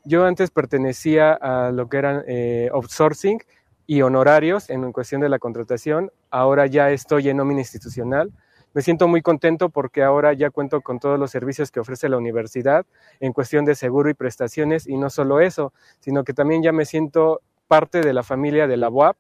Yo 0.05 0.27
antes 0.27 0.51
pertenecía 0.51 1.33
a 1.33 1.71
lo 1.71 1.89
que 1.89 1.97
eran 1.97 2.23
eh, 2.27 2.69
outsourcing 2.71 3.43
y 3.87 4.03
honorarios 4.03 4.69
en 4.69 4.93
cuestión 4.93 5.23
de 5.23 5.31
la 5.31 5.39
contratación, 5.39 6.13
ahora 6.31 6.67
ya 6.67 6.91
estoy 6.91 7.31
en 7.31 7.39
nómina 7.39 7.61
institucional. 7.61 8.31
Me 8.75 8.83
siento 8.83 9.09
muy 9.09 9.23
contento 9.23 9.71
porque 9.71 10.03
ahora 10.03 10.35
ya 10.35 10.51
cuento 10.51 10.83
con 10.83 11.01
todos 11.01 11.19
los 11.19 11.31
servicios 11.31 11.71
que 11.71 11.81
ofrece 11.81 12.11
la 12.11 12.19
universidad 12.19 12.85
en 13.21 13.33
cuestión 13.33 13.65
de 13.65 13.75
seguro 13.75 14.11
y 14.11 14.15
prestaciones 14.15 14.87
y 14.87 14.99
no 14.99 15.09
solo 15.09 15.41
eso, 15.41 15.73
sino 16.01 16.25
que 16.25 16.35
también 16.35 16.63
ya 16.63 16.73
me 16.73 16.85
siento 16.85 17.41
parte 17.69 18.03
de 18.03 18.13
la 18.13 18.23
familia 18.23 18.67
de 18.67 18.77
la 18.77 18.91
UAP. 18.91 19.17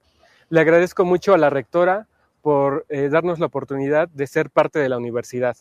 Le 0.51 0.61
agradezco 0.61 1.07
mucho 1.07 1.33
a 1.33 1.39
la 1.39 1.49
rectora 1.49 2.07
por 2.43 2.85
eh, 2.89 3.09
darnos 3.09 3.39
la 3.39 3.47
oportunidad 3.47 4.09
de 4.09 4.27
ser 4.27 4.51
parte 4.51 4.79
de 4.79 4.89
la 4.89 4.99
universidad. 4.99 5.57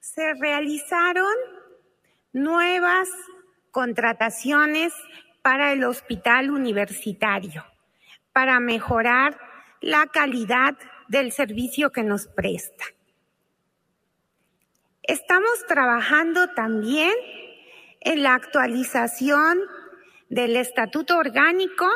Se 0.00 0.34
realizaron 0.34 1.34
nuevas 2.32 3.08
contrataciones 3.70 4.92
para 5.42 5.72
el 5.72 5.84
hospital 5.84 6.50
universitario 6.50 7.64
para 8.32 8.60
mejorar 8.60 9.38
la 9.80 10.06
calidad 10.08 10.76
del 11.08 11.32
servicio 11.32 11.90
que 11.90 12.02
nos 12.02 12.26
presta. 12.26 12.84
Estamos 15.08 15.64
trabajando 15.68 16.48
también 16.48 17.12
en 18.00 18.24
la 18.24 18.34
actualización 18.34 19.60
del 20.28 20.56
estatuto 20.56 21.16
orgánico 21.16 21.88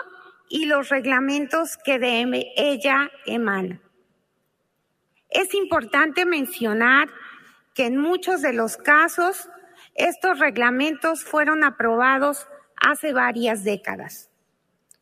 y 0.48 0.66
los 0.66 0.90
reglamentos 0.90 1.76
que 1.76 1.98
de 1.98 2.52
ella 2.56 3.10
emanan. 3.26 3.82
Es 5.28 5.54
importante 5.54 6.24
mencionar 6.24 7.08
que 7.74 7.86
en 7.86 7.96
muchos 7.96 8.42
de 8.42 8.52
los 8.52 8.76
casos 8.76 9.48
estos 9.96 10.38
reglamentos 10.38 11.24
fueron 11.24 11.64
aprobados 11.64 12.46
hace 12.76 13.12
varias 13.12 13.64
décadas. 13.64 14.30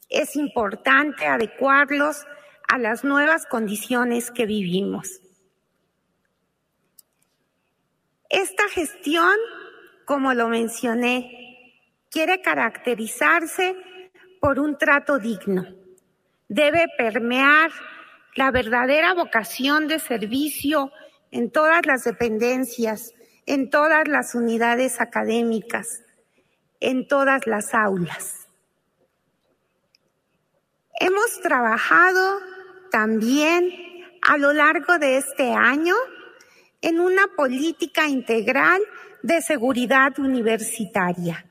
Es 0.08 0.34
importante 0.34 1.26
adecuarlos 1.26 2.26
a 2.68 2.78
las 2.78 3.04
nuevas 3.04 3.44
condiciones 3.44 4.30
que 4.30 4.46
vivimos. 4.46 5.20
Esta 8.28 8.68
gestión, 8.68 9.36
como 10.04 10.34
lo 10.34 10.48
mencioné, 10.48 11.72
quiere 12.10 12.42
caracterizarse 12.42 13.76
por 14.40 14.58
un 14.58 14.76
trato 14.76 15.18
digno. 15.18 15.66
Debe 16.48 16.86
permear 16.96 17.70
la 18.34 18.50
verdadera 18.50 19.14
vocación 19.14 19.88
de 19.88 19.98
servicio 19.98 20.92
en 21.30 21.50
todas 21.50 21.86
las 21.86 22.04
dependencias, 22.04 23.14
en 23.46 23.70
todas 23.70 24.06
las 24.08 24.34
unidades 24.34 25.00
académicas, 25.00 26.02
en 26.80 27.08
todas 27.08 27.46
las 27.46 27.74
aulas. 27.74 28.46
Hemos 31.00 31.40
trabajado 31.40 32.40
también 32.90 33.72
a 34.22 34.36
lo 34.36 34.52
largo 34.52 34.98
de 34.98 35.16
este 35.16 35.52
año 35.52 35.94
en 36.80 37.00
una 37.00 37.26
política 37.36 38.06
integral 38.08 38.80
de 39.22 39.42
seguridad 39.42 40.18
universitaria. 40.18 41.44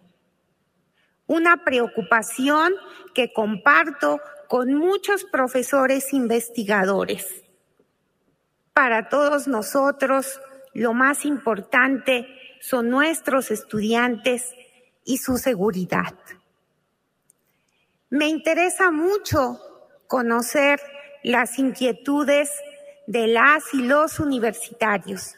Una 1.26 1.64
preocupación 1.64 2.74
que 3.14 3.34
comparto 3.34 4.22
con 4.48 4.74
muchos 4.74 5.26
profesores 5.26 6.14
investigadores. 6.14 7.44
Para 8.74 9.10
todos 9.10 9.48
nosotros, 9.48 10.40
lo 10.74 10.94
más 10.94 11.26
importante 11.26 12.28
son 12.62 12.90
nuestros 12.90 13.52
estudiantes 13.52 14.54
y 15.04 15.18
su 15.18 15.38
seguridad. 15.38 16.14
Me 18.10 18.28
interesa 18.28 18.92
mucho 18.92 19.60
conocer 20.08 20.80
las 21.24 21.60
inquietudes 21.60 22.52
de 23.08 23.28
las 23.28 23.74
y 23.74 23.82
los 23.82 24.20
universitarios. 24.20 25.36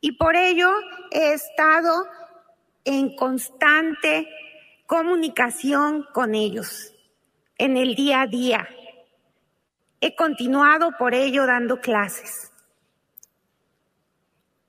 Y 0.00 0.12
por 0.12 0.36
ello 0.36 0.70
he 1.10 1.32
estado 1.32 2.06
en 2.84 3.16
constante 3.16 4.28
comunicación 4.86 6.04
con 6.12 6.34
ellos 6.34 6.92
en 7.56 7.76
el 7.76 7.94
día 7.94 8.22
a 8.22 8.26
día. 8.26 8.68
He 10.00 10.16
continuado 10.16 10.92
por 10.98 11.14
ello 11.14 11.46
dando 11.46 11.80
clases 11.80 12.52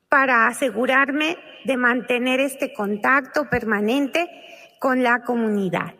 para 0.07 0.47
asegurarme 0.47 1.37
de 1.65 1.75
mantener 1.75 2.39
este 2.39 2.71
contacto 2.71 3.49
permanente 3.49 4.29
con 4.79 5.01
la 5.01 5.23
comunidad. 5.23 5.95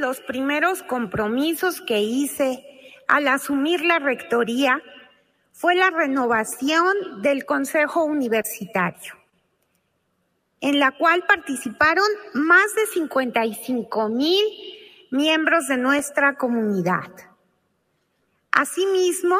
los 0.00 0.19
primeros 0.30 0.84
compromisos 0.84 1.80
que 1.80 1.98
hice 2.02 2.64
al 3.08 3.26
asumir 3.26 3.84
la 3.84 3.98
rectoría 3.98 4.80
fue 5.50 5.74
la 5.74 5.90
renovación 5.90 7.20
del 7.20 7.44
Consejo 7.44 8.04
Universitario, 8.04 9.14
en 10.60 10.78
la 10.78 10.92
cual 10.92 11.24
participaron 11.26 12.06
más 12.34 12.72
de 12.76 12.86
55 12.86 14.08
mil 14.08 14.44
miembros 15.10 15.66
de 15.66 15.78
nuestra 15.78 16.36
comunidad. 16.36 17.10
Asimismo, 18.52 19.36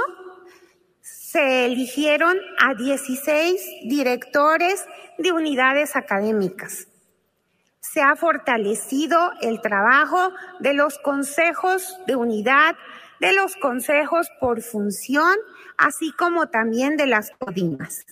se 1.02 1.66
eligieron 1.66 2.36
a 2.58 2.74
16 2.74 3.62
directores 3.84 4.84
de 5.18 5.30
unidades 5.30 5.94
académicas. 5.94 6.88
Se 7.80 8.02
ha 8.02 8.14
fortalecido 8.14 9.32
el 9.40 9.60
trabajo 9.60 10.32
de 10.60 10.74
los 10.74 10.98
consejos 10.98 11.98
de 12.06 12.16
unidad, 12.16 12.76
de 13.20 13.32
los 13.32 13.56
consejos 13.56 14.30
por 14.38 14.62
función, 14.62 15.36
así 15.76 16.12
como 16.12 16.48
también 16.48 16.96
de 16.96 17.06
las 17.06 17.30
codinas. 17.38 18.06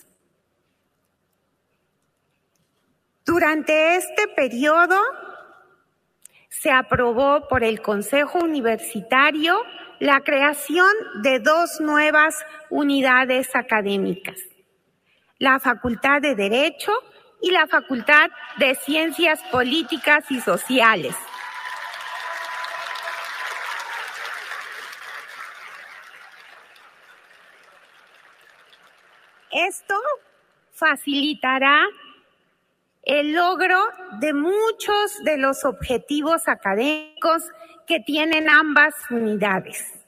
Durante 3.25 3.95
este 3.95 4.27
periodo 4.29 4.99
se 6.49 6.71
aprobó 6.71 7.47
por 7.47 7.63
el 7.63 7.81
Consejo 7.81 8.39
Universitario 8.39 9.61
la 9.99 10.21
creación 10.21 10.89
de 11.21 11.39
dos 11.39 11.79
nuevas 11.79 12.35
unidades 12.71 13.55
académicas, 13.55 14.39
la 15.37 15.59
Facultad 15.59 16.21
de 16.21 16.35
Derecho 16.35 16.91
y 17.41 17.51
la 17.51 17.67
Facultad 17.67 18.29
de 18.57 18.75
Ciencias 18.75 19.41
Políticas 19.51 20.29
y 20.29 20.41
Sociales. 20.41 21.15
Esto 29.51 29.95
facilitará 30.73 31.85
el 33.03 33.33
logro 33.33 33.79
de 34.19 34.33
muchos 34.33 35.23
de 35.23 35.37
los 35.37 35.65
objetivos 35.65 36.47
académicos 36.47 37.43
que 37.87 37.99
tienen 37.99 38.49
ambas 38.49 38.93
unidades. 39.09 39.98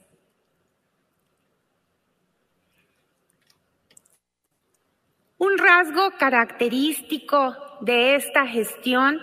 Un 5.42 5.58
rasgo 5.58 6.12
característico 6.20 7.56
de 7.80 8.14
esta 8.14 8.46
gestión 8.46 9.18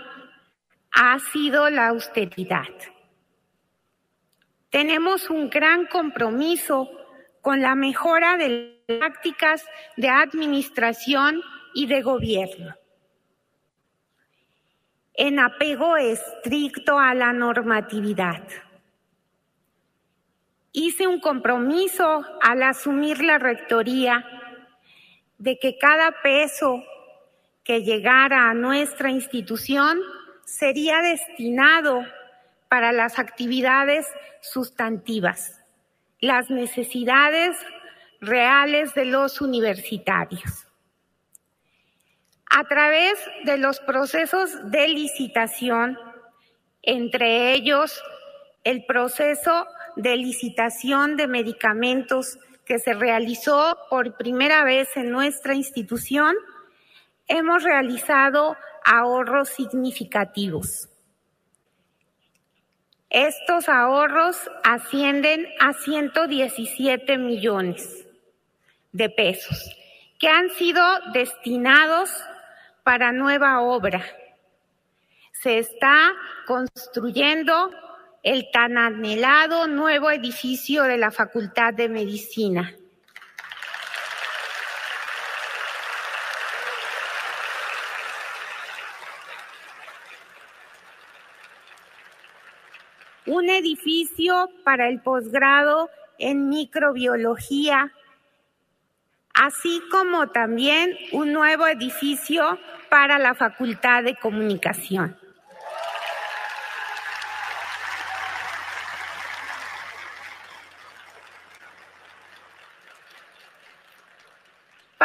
ha 0.92 1.18
sido 1.18 1.70
la 1.70 1.88
austeridad. 1.88 2.68
Tenemos 4.70 5.30
un 5.30 5.50
gran 5.50 5.86
compromiso 5.86 6.90
con 7.40 7.62
la 7.62 7.74
mejora 7.74 8.36
de 8.36 8.50
las 8.50 9.00
prácticas 9.00 9.66
de 9.96 10.10
administración 10.10 11.42
y 11.74 11.88
de 11.88 12.02
gobierno 12.02 12.76
en 15.14 15.40
apego 15.40 15.96
estricto 15.96 17.00
a 17.00 17.14
la 17.14 17.32
normatividad. 17.32 18.44
Hice 20.74 21.08
un 21.08 21.22
compromiso 21.22 22.26
al 22.42 22.64
asumir 22.64 23.24
la 23.24 23.40
rectoría 23.40 24.39
de 25.40 25.58
que 25.58 25.78
cada 25.78 26.12
peso 26.22 26.84
que 27.64 27.82
llegara 27.82 28.50
a 28.50 28.54
nuestra 28.54 29.10
institución 29.10 30.00
sería 30.46 31.02
destinado 31.02 32.06
para 32.68 32.92
las 32.92 33.18
actividades 33.18 34.06
sustantivas, 34.42 35.60
las 36.20 36.50
necesidades 36.50 37.58
reales 38.20 38.94
de 38.94 39.06
los 39.06 39.42
universitarios. 39.42 40.68
A 42.50 42.64
través 42.66 43.14
de 43.46 43.58
los 43.58 43.80
procesos 43.80 44.52
de 44.72 44.88
licitación, 44.88 45.98
entre 46.82 47.54
ellos 47.54 48.04
el 48.64 48.86
proceso 48.86 49.68
de 49.96 50.18
licitación 50.18 51.16
de 51.16 51.28
medicamentos 51.28 52.40
que 52.70 52.78
se 52.78 52.94
realizó 52.94 53.80
por 53.90 54.16
primera 54.16 54.64
vez 54.64 54.96
en 54.96 55.10
nuestra 55.10 55.56
institución, 55.56 56.36
hemos 57.28 57.64
realizado 57.64 58.56
ahorros 58.86 59.50
significativos. 59.50 60.88
Estos 63.10 63.70
ahorros 63.70 64.38
ascienden 64.64 65.48
a 65.60 65.74
117 65.74 67.18
millones 67.18 68.06
de 68.92 69.10
pesos 69.10 69.76
que 70.20 70.28
han 70.28 70.52
sido 70.52 70.84
destinados 71.12 72.12
para 72.84 73.12
nueva 73.12 73.62
obra. 73.62 74.06
Se 75.42 75.58
está 75.58 76.14
construyendo 76.46 77.72
el 78.24 78.50
tan 78.52 78.78
anhelado 78.78 79.68
nuevo 79.68 80.10
edificio 80.10 80.84
de 80.84 80.98
la 80.98 81.12
Facultad 81.12 81.74
de 81.74 81.90
Medicina. 81.90 82.76
Un 93.26 93.50
edificio 93.50 94.50
para 94.64 94.90
el 94.90 95.02
posgrado 95.02 95.90
en 96.18 96.50
microbiología 96.50 97.94
así 99.40 99.82
como 99.90 100.28
también 100.28 100.98
un 101.12 101.32
nuevo 101.32 101.68
edificio 101.68 102.60
para 102.90 103.20
la 103.20 103.36
Facultad 103.36 104.04
de 104.04 104.16
Comunicación. 104.16 105.19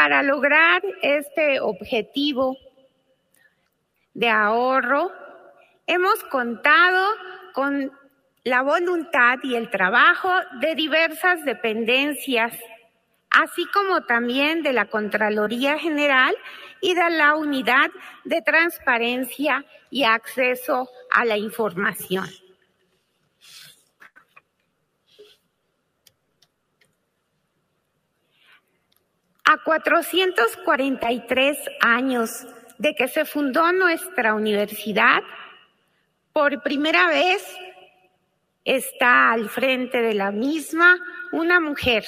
Para 0.05 0.23
lograr 0.23 0.83
este 1.01 1.61
objetivo 1.61 2.59
de 4.13 4.29
ahorro, 4.29 5.11
hemos 5.87 6.23
contado 6.25 7.09
con 7.55 7.91
la 8.43 8.61
voluntad 8.61 9.39
y 9.43 9.55
el 9.55 9.71
trabajo 9.71 10.29
de 10.61 10.75
diversas 10.75 11.43
dependencias 11.47 12.53
así 13.31 13.65
como 13.73 14.03
también 14.03 14.63
de 14.63 14.75
la 14.75 14.91
Contraloría 14.91 15.79
General 15.79 16.37
y 16.83 16.93
de 16.93 17.09
la 17.09 17.35
Unidad 17.37 17.91
de 18.25 18.43
Transparencia 18.43 19.65
y 19.89 20.05
Acceso 20.05 20.87
a 21.13 21.25
la 21.25 21.39
Información. 21.39 22.29
A 29.45 29.59
443 29.59 31.59
años 31.81 32.47
de 32.79 32.95
que 32.95 33.09
se 33.09 33.25
fundó 33.25 33.73
nuestra 33.73 34.35
universidad, 34.35 35.23
por 36.33 36.63
primera 36.63 37.09
vez 37.09 37.45
está 38.65 39.33
al 39.33 39.49
frente 39.49 40.01
de 40.01 40.15
la 40.15 40.31
misma 40.31 40.97
una 41.33 41.61
mujer 41.61 42.05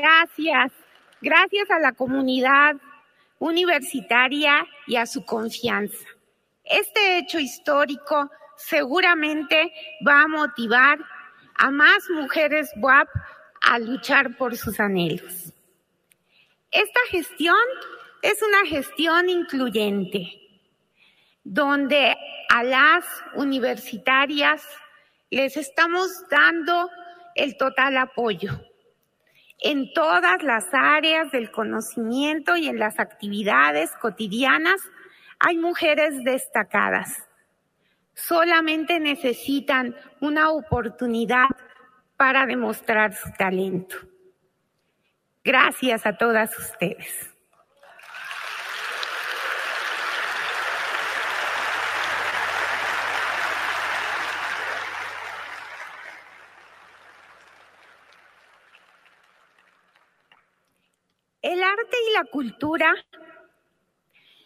Gracias. 0.00 0.72
Gracias 1.20 1.70
a 1.70 1.78
la 1.78 1.92
comunidad 1.92 2.76
universitaria 3.38 4.66
y 4.86 4.96
a 4.96 5.06
su 5.06 5.24
confianza. 5.24 6.06
Este 6.64 7.18
hecho 7.18 7.38
histórico 7.38 8.30
seguramente 8.56 9.72
va 10.06 10.22
a 10.22 10.28
motivar 10.28 10.98
a 11.54 11.70
más 11.70 12.08
mujeres 12.10 12.70
WAP 12.76 13.08
a 13.62 13.78
luchar 13.78 14.36
por 14.36 14.56
sus 14.56 14.78
anhelos. 14.80 15.52
Esta 16.70 17.00
gestión 17.10 17.56
es 18.22 18.42
una 18.42 18.66
gestión 18.66 19.30
incluyente, 19.30 20.40
donde 21.44 22.16
a 22.50 22.62
las 22.62 23.04
universitarias 23.34 24.62
les 25.30 25.56
estamos 25.56 26.10
dando 26.28 26.90
el 27.34 27.56
total 27.56 27.96
apoyo 27.96 28.65
En 29.58 29.92
todas 29.94 30.42
las 30.42 30.66
áreas 30.72 31.30
del 31.32 31.50
conocimiento 31.50 32.56
y 32.56 32.68
en 32.68 32.78
las 32.78 32.98
actividades 32.98 33.90
cotidianas 34.02 34.80
hay 35.38 35.56
mujeres 35.56 36.22
destacadas. 36.24 37.26
Solamente 38.14 39.00
necesitan 39.00 39.96
una 40.20 40.50
oportunidad 40.50 41.48
para 42.16 42.46
demostrar 42.46 43.14
su 43.14 43.30
talento. 43.32 43.96
Gracias 45.44 46.06
a 46.06 46.16
todas 46.16 46.58
ustedes. 46.58 47.36
El 61.42 61.62
arte 61.62 61.96
y 62.05 62.05
la 62.16 62.24
cultura 62.24 62.94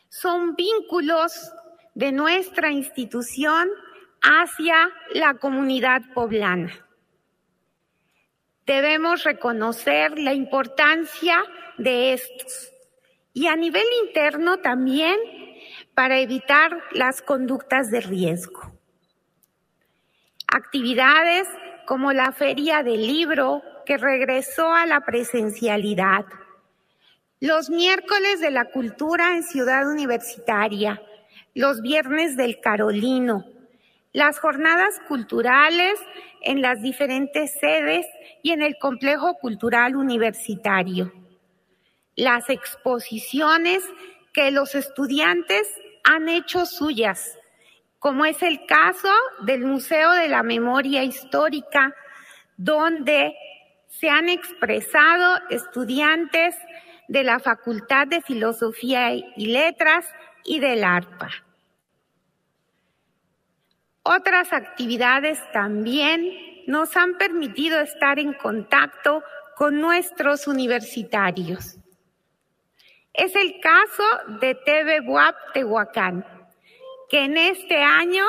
son 0.09 0.56
vínculos 0.56 1.52
de 1.94 2.11
nuestra 2.11 2.72
institución 2.72 3.68
hacia 4.22 4.90
la 5.14 5.35
comunidad 5.35 6.02
poblana. 6.12 6.72
Debemos 8.66 9.22
reconocer 9.22 10.18
la 10.18 10.35
importancia 10.35 11.44
de 11.78 12.14
estos 12.14 12.72
y 13.33 13.46
a 13.46 13.54
nivel 13.54 13.87
interno 14.04 14.59
también 14.59 15.16
para 15.94 16.18
evitar 16.18 16.83
las 16.90 17.22
conductas 17.22 17.90
de 17.92 18.00
riesgo. 18.00 18.72
Actividades 20.48 21.46
como 21.87 22.12
la 22.12 22.33
Feria 22.33 22.83
del 22.83 23.06
Libro, 23.06 23.62
que 23.87 23.96
regresó 23.96 24.72
a 24.74 24.87
la 24.87 25.02
presencialidad, 25.02 26.24
los 27.40 27.70
miércoles 27.70 28.40
de 28.40 28.50
la 28.50 28.66
cultura 28.66 29.35
en 29.35 29.42
Ciudad 29.42 29.90
Universitaria, 29.90 31.03
los 31.55 31.81
viernes 31.81 32.37
del 32.37 32.61
Carolino, 32.61 33.46
las 34.12 34.38
jornadas 34.38 35.00
culturales 35.09 35.94
en 36.42 36.61
las 36.61 36.83
diferentes 36.83 37.53
sedes 37.59 38.07
y 38.42 38.53
en 38.53 38.61
el 38.61 38.76
complejo 38.79 39.35
cultural 39.35 39.96
universitario, 39.96 41.12
las 42.14 42.50
exposiciones 42.50 43.83
que 44.35 44.50
los 44.50 44.74
estudiantes 44.74 45.66
han 46.05 46.29
hecho 46.29 46.66
suyas, 46.66 47.38
como 47.98 48.26
es 48.26 48.42
el 48.42 48.66
caso 48.66 49.12
del 49.42 49.64
Museo 49.64 50.12
de 50.12 50.29
la 50.29 50.42
Memoria 50.42 51.05
Histórica, 51.05 51.94
donde 52.59 53.35
se 53.88 54.11
han 54.11 54.29
expresado 54.29 55.40
estudiantes 55.48 56.55
de 57.11 57.25
la 57.25 57.40
Facultad 57.40 58.07
de 58.07 58.23
Filosofía 58.23 59.12
y 59.12 59.46
Letras 59.46 60.07
y 60.44 60.61
del 60.61 60.85
ARPA. 60.85 61.29
Otras 64.05 64.53
actividades 64.53 65.40
también 65.53 66.25
nos 66.68 66.96
han 66.96 67.18
permitido 67.18 67.81
estar 67.81 68.20
en 68.20 68.33
contacto 68.35 69.25
con 69.57 69.81
nuestros 69.81 70.46
universitarios. 70.46 71.79
Es 73.12 73.35
el 73.35 73.61
caso 73.61 74.38
de 74.40 74.55
TV 74.55 75.01
Buap 75.01 75.35
Tehuacán, 75.53 76.25
que 77.09 77.25
en 77.25 77.37
este 77.37 77.83
año 77.83 78.25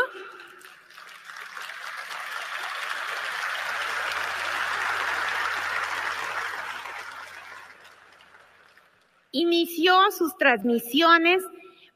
inició 9.32 10.12
sus 10.12 10.36
transmisiones 10.38 11.44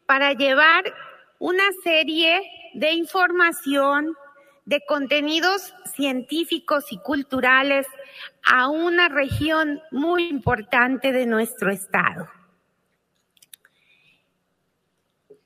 para 0.05 0.33
llevar 0.33 0.83
una 1.39 1.63
serie 1.83 2.41
de 2.73 2.91
información, 2.91 4.15
de 4.65 4.81
contenidos 4.87 5.73
científicos 5.95 6.91
y 6.91 6.97
culturales 6.97 7.87
a 8.43 8.67
una 8.67 9.09
región 9.09 9.81
muy 9.91 10.27
importante 10.27 11.11
de 11.11 11.25
nuestro 11.25 11.71
estado. 11.71 12.29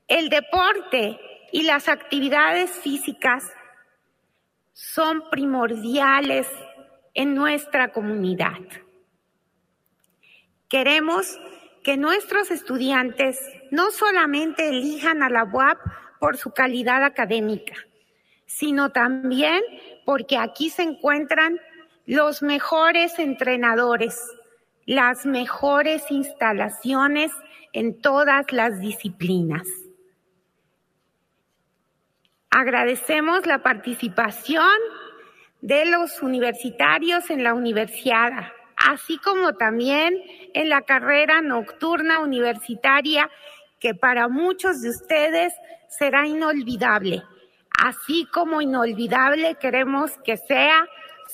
El 0.08 0.28
deporte 0.28 1.20
y 1.52 1.62
las 1.62 1.88
actividades 1.88 2.70
físicas 2.70 3.44
son 4.72 5.28
primordiales 5.30 6.48
en 7.14 7.34
nuestra 7.34 7.92
comunidad. 7.92 8.58
Queremos 10.68 11.38
que 11.82 11.96
nuestros 11.96 12.50
estudiantes 12.50 13.38
no 13.70 13.90
solamente 13.90 14.68
elijan 14.68 15.22
a 15.22 15.30
la 15.30 15.44
UAP 15.44 15.78
por 16.18 16.36
su 16.36 16.52
calidad 16.52 17.02
académica, 17.02 17.74
sino 18.46 18.90
también 18.90 19.62
porque 20.04 20.36
aquí 20.36 20.70
se 20.70 20.82
encuentran 20.82 21.58
los 22.06 22.42
mejores 22.42 23.18
entrenadores, 23.18 24.20
las 24.84 25.24
mejores 25.24 26.10
instalaciones 26.10 27.30
en 27.72 28.00
todas 28.00 28.52
las 28.52 28.80
disciplinas. 28.80 29.66
Agradecemos 32.50 33.46
la 33.46 33.62
participación 33.62 34.76
de 35.60 35.84
los 35.84 36.20
universitarios 36.20 37.30
en 37.30 37.44
la 37.44 37.54
universidad 37.54 38.52
así 38.86 39.18
como 39.18 39.54
también 39.54 40.22
en 40.54 40.68
la 40.68 40.82
carrera 40.82 41.42
nocturna 41.42 42.20
universitaria 42.20 43.30
que 43.78 43.94
para 43.94 44.28
muchos 44.28 44.82
de 44.82 44.90
ustedes 44.90 45.52
será 45.88 46.26
inolvidable. 46.26 47.22
Así 47.78 48.26
como 48.32 48.60
inolvidable 48.60 49.56
queremos 49.56 50.12
que 50.24 50.36
sea 50.36 50.86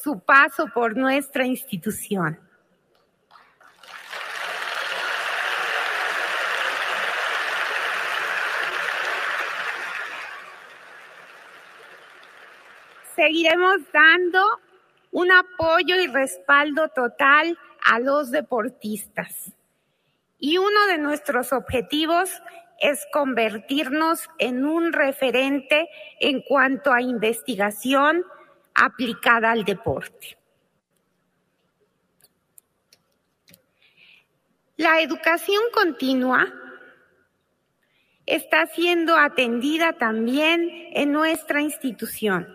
su 0.03 0.21
paso 0.21 0.67
por 0.73 0.97
nuestra 0.97 1.45
institución. 1.45 2.39
Seguiremos 13.17 13.77
dando 13.93 14.66
un 15.11 15.31
apoyo 15.33 16.01
y 16.01 16.07
respaldo 16.07 16.89
total 16.89 17.59
a 17.85 17.99
los 18.01 18.31
deportistas. 18.31 19.53
Y 20.39 20.59
uno 20.59 20.87
de 20.89 20.99
nuestros 20.99 21.53
objetivos 21.53 22.31
es 22.81 23.07
convertirnos 23.13 24.29
en 24.39 24.65
un 24.65 24.93
referente 24.93 25.89
en 26.21 26.43
cuanto 26.43 26.93
a 26.93 27.01
investigación 27.01 28.25
aplicada 28.75 29.51
al 29.51 29.65
deporte. 29.65 30.37
La 34.77 35.01
educación 35.01 35.63
continua 35.73 36.53
está 38.27 38.67
siendo 38.67 39.17
atendida 39.17 39.95
también 39.95 40.69
en 40.93 41.13
nuestra 41.13 41.63
institución. 41.63 42.47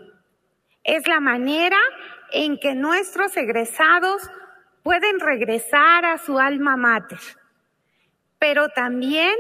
Es 0.84 1.08
la 1.08 1.20
manera 1.20 1.80
en 2.32 2.58
que 2.58 2.76
nuestros 2.76 3.36
egresados 3.38 4.22
pueden 4.84 5.20
regresar 5.20 6.06
a 6.06 6.18
su 6.18 6.40
alma 6.40 6.78
mater, 6.78 7.20
pero 8.40 8.70
también 8.70 9.36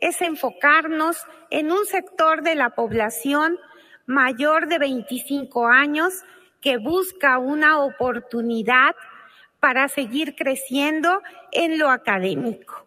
es 0.00 0.20
enfocarnos 0.20 1.18
en 1.50 1.70
un 1.70 1.84
sector 1.86 2.42
de 2.42 2.54
la 2.56 2.70
población 2.70 3.58
mayor 4.06 4.66
de 4.66 4.78
25 4.78 5.68
años 5.68 6.12
que 6.60 6.76
busca 6.78 7.38
una 7.38 7.80
oportunidad 7.80 8.94
para 9.60 9.88
seguir 9.88 10.34
creciendo 10.34 11.22
en 11.52 11.78
lo 11.78 11.90
académico. 11.90 12.86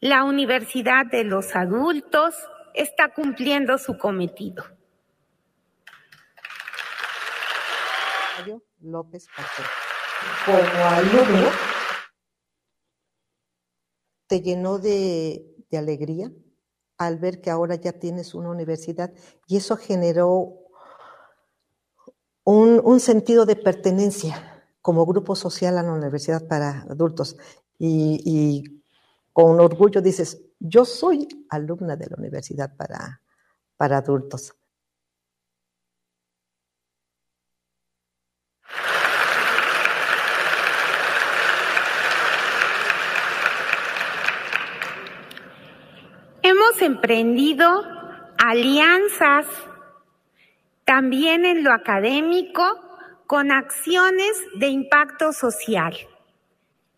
La 0.00 0.24
Universidad 0.24 1.06
de 1.06 1.24
los 1.24 1.54
Adultos 1.56 2.34
está 2.72 3.08
cumpliendo 3.08 3.76
su 3.78 3.98
cometido. 3.98 4.77
López 8.80 9.26
Como 10.46 10.84
alumno, 10.88 11.48
¿te 14.26 14.40
llenó 14.40 14.78
de, 14.78 15.44
alegría 15.72 16.32
al 16.96 17.18
ver 17.18 17.40
que 17.40 17.50
ahora 17.50 17.74
ya 17.76 17.92
tienes 17.92 18.34
una 18.34 18.50
universidad 18.50 19.12
y 19.46 19.56
eso 19.56 19.76
generó 19.76 20.54
un, 22.44 23.00
sentido 23.00 23.46
de 23.46 23.56
pertenencia 23.56 24.64
como 24.80 25.06
grupo 25.06 25.36
social 25.36 25.76
a 25.78 25.82
la 25.82 25.92
universidad 25.92 26.46
para 26.46 26.82
adultos? 26.82 27.36
Y, 27.78 28.20
y 28.24 28.82
con 29.32 29.60
orgullo 29.60 30.00
dices, 30.00 30.40
yo 30.58 30.84
soy 30.84 31.28
alumna 31.48 31.96
de 31.96 32.06
la 32.06 32.16
universidad 32.16 32.76
para, 32.76 33.22
para 33.76 33.98
adultos. 33.98 34.57
Hemos 46.68 46.82
emprendido 46.82 47.86
alianzas 48.36 49.46
también 50.84 51.46
en 51.46 51.64
lo 51.64 51.72
académico 51.72 52.62
con 53.26 53.52
acciones 53.52 54.32
de 54.56 54.68
impacto 54.68 55.32
social. 55.32 55.94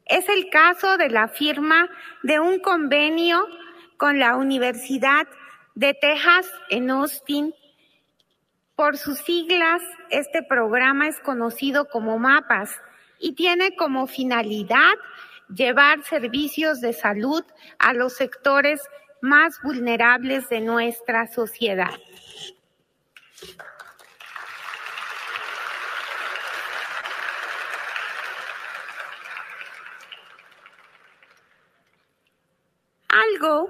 Es 0.07 0.29
el 0.29 0.49
caso 0.51 0.97
de 0.97 1.09
la 1.09 1.29
firma 1.29 1.89
de 2.23 2.41
un 2.41 2.59
convenio 2.59 3.47
con 3.97 4.19
la 4.19 4.37
Universidad 4.37 5.29
de 5.75 5.95
Texas 5.95 6.51
en 6.69 6.91
Austin. 6.91 7.55
Por 8.75 8.97
sus 8.97 9.19
siglas, 9.19 9.83
este 10.11 10.43
programa 10.43 11.07
es 11.07 11.21
conocido 11.21 11.89
como 11.89 12.19
MAPAS 12.19 12.71
y 13.21 13.35
tiene 13.35 13.77
como 13.77 14.07
finalidad 14.09 14.95
llevar 15.49 16.03
servicios 16.05 16.81
de 16.81 16.93
salud 16.93 17.45
a 17.79 17.93
los 17.93 18.15
sectores 18.15 18.81
más 19.23 19.61
vulnerables 19.63 20.49
de 20.49 20.61
nuestra 20.61 21.27
sociedad. 21.27 21.91
Algo 33.09 33.69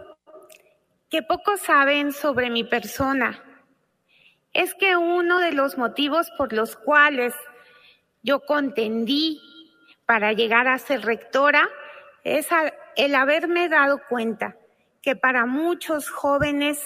que 1.08 1.22
pocos 1.22 1.60
saben 1.60 2.12
sobre 2.12 2.50
mi 2.50 2.64
persona 2.64 3.42
es 4.52 4.74
que 4.74 4.96
uno 4.96 5.38
de 5.38 5.52
los 5.52 5.78
motivos 5.78 6.30
por 6.36 6.52
los 6.52 6.76
cuales 6.76 7.34
yo 8.22 8.40
contendí 8.40 9.40
para 10.06 10.32
llegar 10.32 10.68
a 10.68 10.78
ser 10.78 11.02
rectora 11.02 11.68
es 12.24 12.48
el 12.96 13.14
haberme 13.14 13.68
dado 13.68 14.00
cuenta 14.08 14.56
que 15.02 15.16
para 15.16 15.46
muchos 15.46 16.08
jóvenes 16.08 16.78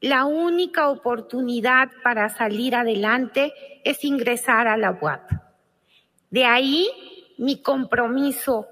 la 0.00 0.24
única 0.24 0.88
oportunidad 0.88 1.88
para 2.02 2.28
salir 2.28 2.74
adelante 2.74 3.52
es 3.84 4.04
ingresar 4.04 4.68
a 4.68 4.76
la 4.76 4.92
UAP. 4.92 5.30
De 6.30 6.44
ahí 6.44 6.88
mi 7.38 7.62
compromiso 7.62 8.66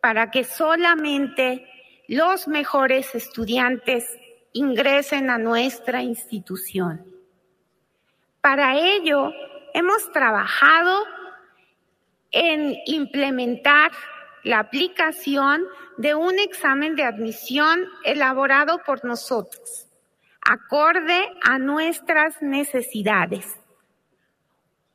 para 0.00 0.30
que 0.30 0.44
solamente 0.44 1.66
los 2.08 2.48
mejores 2.48 3.14
estudiantes 3.14 4.06
ingresen 4.52 5.30
a 5.30 5.38
nuestra 5.38 6.02
institución. 6.02 7.04
Para 8.40 8.78
ello, 8.78 9.32
hemos 9.74 10.10
trabajado 10.12 11.04
en 12.32 12.76
implementar 12.86 13.92
la 14.42 14.60
aplicación 14.60 15.64
de 15.96 16.14
un 16.14 16.38
examen 16.38 16.96
de 16.96 17.04
admisión 17.04 17.86
elaborado 18.04 18.78
por 18.84 19.04
nosotros, 19.04 19.86
acorde 20.40 21.28
a 21.42 21.58
nuestras 21.58 22.40
necesidades. 22.40 23.46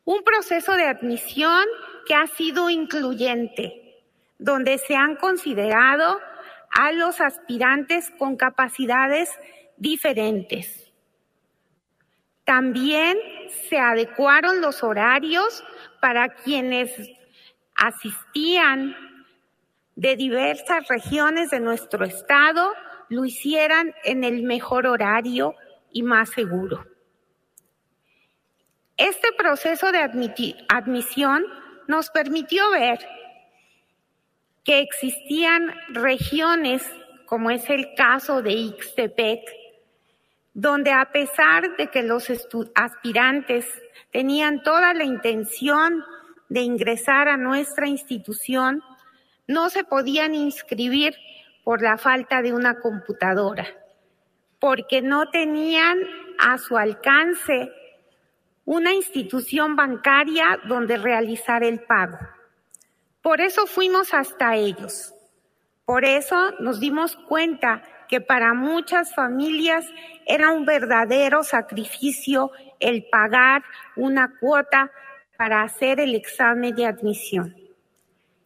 Un 0.03 0.23
proceso 0.23 0.73
de 0.73 0.87
admisión 0.87 1.63
que 2.05 2.15
ha 2.15 2.27
sido 2.27 2.69
incluyente, 2.69 4.03
donde 4.37 4.77
se 4.77 4.95
han 4.95 5.15
considerado 5.15 6.19
a 6.71 6.91
los 6.91 7.21
aspirantes 7.21 8.11
con 8.17 8.35
capacidades 8.35 9.29
diferentes. 9.77 10.91
También 12.43 13.17
se 13.69 13.79
adecuaron 13.79 14.61
los 14.61 14.83
horarios 14.83 15.63
para 15.99 16.29
quienes 16.29 16.91
asistían 17.75 18.95
de 19.95 20.15
diversas 20.15 20.87
regiones 20.87 21.49
de 21.49 21.59
nuestro 21.59 22.05
estado, 22.05 22.73
lo 23.09 23.25
hicieran 23.25 23.93
en 24.03 24.23
el 24.23 24.43
mejor 24.43 24.87
horario 24.87 25.55
y 25.91 26.03
más 26.03 26.29
seguro. 26.29 26.85
Este 28.97 29.27
proceso 29.37 29.91
de 29.91 29.99
admisión 30.69 31.45
nos 31.87 32.09
permitió 32.09 32.69
ver 32.71 32.99
que 34.63 34.79
existían 34.79 35.73
regiones, 35.89 36.83
como 37.25 37.51
es 37.51 37.69
el 37.69 37.93
caso 37.95 38.41
de 38.41 38.53
Ixtepec, 38.53 39.41
donde 40.53 40.91
a 40.91 41.11
pesar 41.11 41.75
de 41.75 41.87
que 41.87 42.01
los 42.01 42.27
aspirantes 42.73 43.65
tenían 44.11 44.63
toda 44.63 44.93
la 44.93 45.03
intención 45.03 46.03
de 46.47 46.61
ingresar 46.61 47.27
a 47.27 47.37
nuestra 47.37 47.87
institución, 47.87 48.81
no 49.47 49.69
se 49.69 49.83
podían 49.83 50.35
inscribir 50.35 51.15
por 51.63 51.81
la 51.81 51.97
falta 51.97 52.41
de 52.41 52.53
una 52.53 52.79
computadora, 52.79 53.67
porque 54.59 55.01
no 55.01 55.29
tenían 55.29 55.99
a 56.39 56.57
su 56.57 56.77
alcance 56.77 57.71
una 58.65 58.93
institución 58.93 59.75
bancaria 59.75 60.59
donde 60.67 60.97
realizar 60.97 61.63
el 61.63 61.79
pago. 61.81 62.17
Por 63.21 63.41
eso 63.41 63.67
fuimos 63.67 64.13
hasta 64.13 64.55
ellos. 64.55 65.13
Por 65.85 66.05
eso 66.05 66.51
nos 66.59 66.79
dimos 66.79 67.15
cuenta 67.15 67.83
que 68.07 68.21
para 68.21 68.53
muchas 68.53 69.13
familias 69.13 69.85
era 70.25 70.51
un 70.51 70.65
verdadero 70.65 71.43
sacrificio 71.43 72.51
el 72.79 73.05
pagar 73.05 73.63
una 73.95 74.35
cuota 74.39 74.91
para 75.37 75.61
hacer 75.61 75.99
el 75.99 76.15
examen 76.15 76.75
de 76.75 76.85
admisión. 76.85 77.64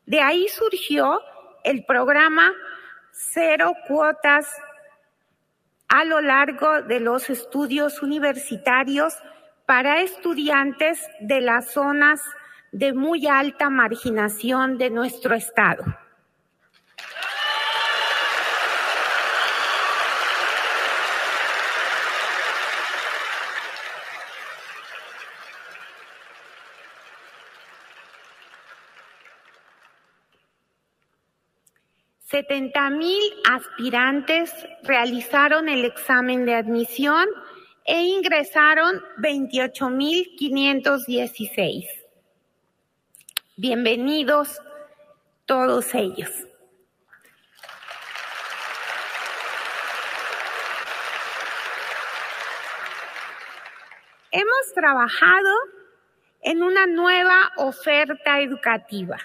De 0.10 0.22
ahí 0.22 0.48
surgió 0.48 1.22
el 1.64 1.86
programa 1.86 2.52
Cero 3.12 3.74
Cuotas 3.88 4.48
a 5.88 6.04
lo 6.04 6.20
largo 6.20 6.82
de 6.82 7.00
los 7.00 7.30
estudios 7.30 8.02
universitarios 8.02 9.14
para 9.68 10.02
estudiantes 10.02 11.00
de 11.20 11.42
las 11.42 11.74
zonas 11.74 12.22
de 12.72 12.94
muy 12.94 13.28
alta 13.28 13.70
marginación 13.70 14.80
de 14.80 14.90
nuestro 14.90 15.36
estado. 15.36 15.84
70 32.40 32.90
mil 32.92 33.22
aspirantes 33.50 34.54
realizaron 34.84 35.68
el 35.68 35.84
examen 35.84 36.46
de 36.46 36.56
admisión 36.56 37.28
e 37.84 38.02
ingresaron 38.02 39.04
28 39.18 39.90
mil 39.90 40.26
516. 40.38 41.86
Bienvenidos 43.58 44.62
todos 45.46 45.94
ellos. 45.94 46.30
Hemos 54.32 54.74
trabajado 54.74 55.56
en 56.40 56.64
una 56.64 56.88
nueva 56.88 57.52
oferta 57.58 58.40
educativa 58.40 59.18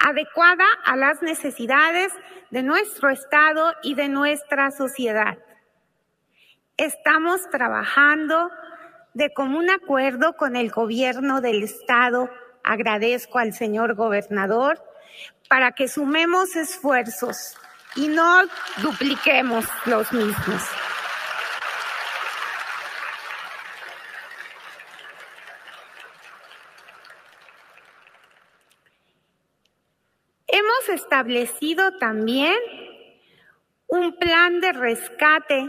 adecuada 0.00 0.64
a 0.84 0.96
las 0.96 1.22
necesidades 1.22 2.12
de 2.50 2.62
nuestro 2.62 3.10
Estado 3.10 3.74
y 3.82 3.94
de 3.94 4.08
nuestra 4.08 4.70
sociedad. 4.70 5.38
Estamos 6.76 7.48
trabajando 7.50 8.50
de 9.14 9.32
común 9.32 9.70
acuerdo 9.70 10.36
con 10.36 10.56
el 10.56 10.70
gobierno 10.70 11.40
del 11.40 11.62
Estado. 11.62 12.30
Agradezco 12.64 13.38
al 13.38 13.52
señor 13.52 13.94
gobernador 13.94 14.82
para 15.48 15.72
que 15.72 15.88
sumemos 15.88 16.56
esfuerzos 16.56 17.56
y 17.96 18.08
no 18.08 18.42
dupliquemos 18.82 19.66
los 19.86 20.12
mismos. 20.12 20.62
Establecido 31.10 31.90
también 31.98 32.54
un 33.88 34.16
plan 34.16 34.60
de 34.60 34.72
rescate 34.72 35.68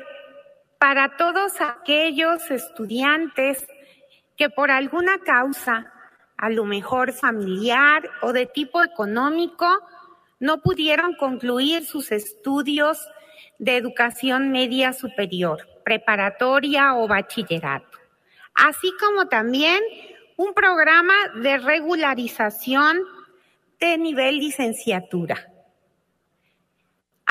para 0.77 1.17
todos 1.17 1.59
aquellos 1.59 2.51
estudiantes 2.51 3.65
que 4.37 4.51
por 4.51 4.69
alguna 4.69 5.17
causa, 5.25 5.91
a 6.37 6.49
lo 6.51 6.65
mejor 6.65 7.11
familiar 7.11 8.07
o 8.21 8.33
de 8.33 8.45
tipo 8.45 8.83
económico, 8.83 9.65
no 10.39 10.61
pudieron 10.61 11.15
concluir 11.15 11.85
sus 11.85 12.11
estudios 12.11 12.99
de 13.57 13.77
educación 13.77 14.51
media 14.51 14.93
superior, 14.93 15.67
preparatoria 15.83 16.93
o 16.93 17.07
bachillerato, 17.07 17.97
así 18.53 18.93
como 18.99 19.27
también 19.27 19.81
un 20.37 20.53
programa 20.53 21.15
de 21.41 21.57
regularización 21.57 23.01
de 23.81 23.97
nivel 23.97 24.37
licenciatura. 24.39 25.37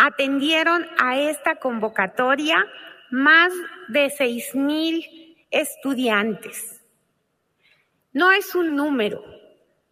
atendieron 0.00 0.86
a 0.98 1.18
esta 1.18 1.56
convocatoria 1.56 2.64
más 3.10 3.52
de 3.88 4.08
seis 4.08 4.54
mil 4.54 5.04
estudiantes. 5.50 6.80
No 8.14 8.32
es 8.32 8.54
un 8.54 8.76
número, 8.76 9.22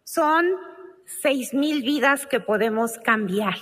son 0.03 0.47
seis 1.05 1.53
mil 1.53 1.83
vidas 1.83 2.25
que 2.25 2.39
podemos 2.39 2.97
cambiar. 2.97 3.59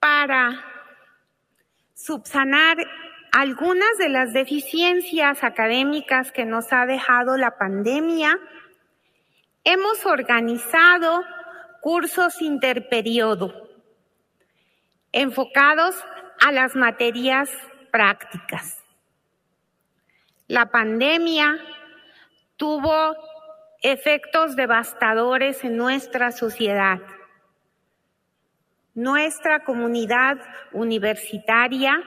Para 0.00 0.72
subsanar 2.04 2.78
algunas 3.30 3.96
de 3.98 4.08
las 4.08 4.32
deficiencias 4.32 5.44
académicas 5.44 6.32
que 6.32 6.44
nos 6.44 6.72
ha 6.72 6.84
dejado 6.84 7.36
la 7.36 7.56
pandemia, 7.56 8.38
hemos 9.64 10.04
organizado 10.04 11.24
cursos 11.80 12.42
interperiodo 12.42 13.68
enfocados 15.12 15.94
a 16.40 16.52
las 16.52 16.74
materias 16.74 17.50
prácticas. 17.90 18.82
La 20.48 20.70
pandemia 20.70 21.58
tuvo 22.56 23.14
efectos 23.82 24.56
devastadores 24.56 25.62
en 25.64 25.76
nuestra 25.76 26.32
sociedad. 26.32 27.00
Nuestra 28.94 29.64
comunidad 29.64 30.38
universitaria 30.72 32.02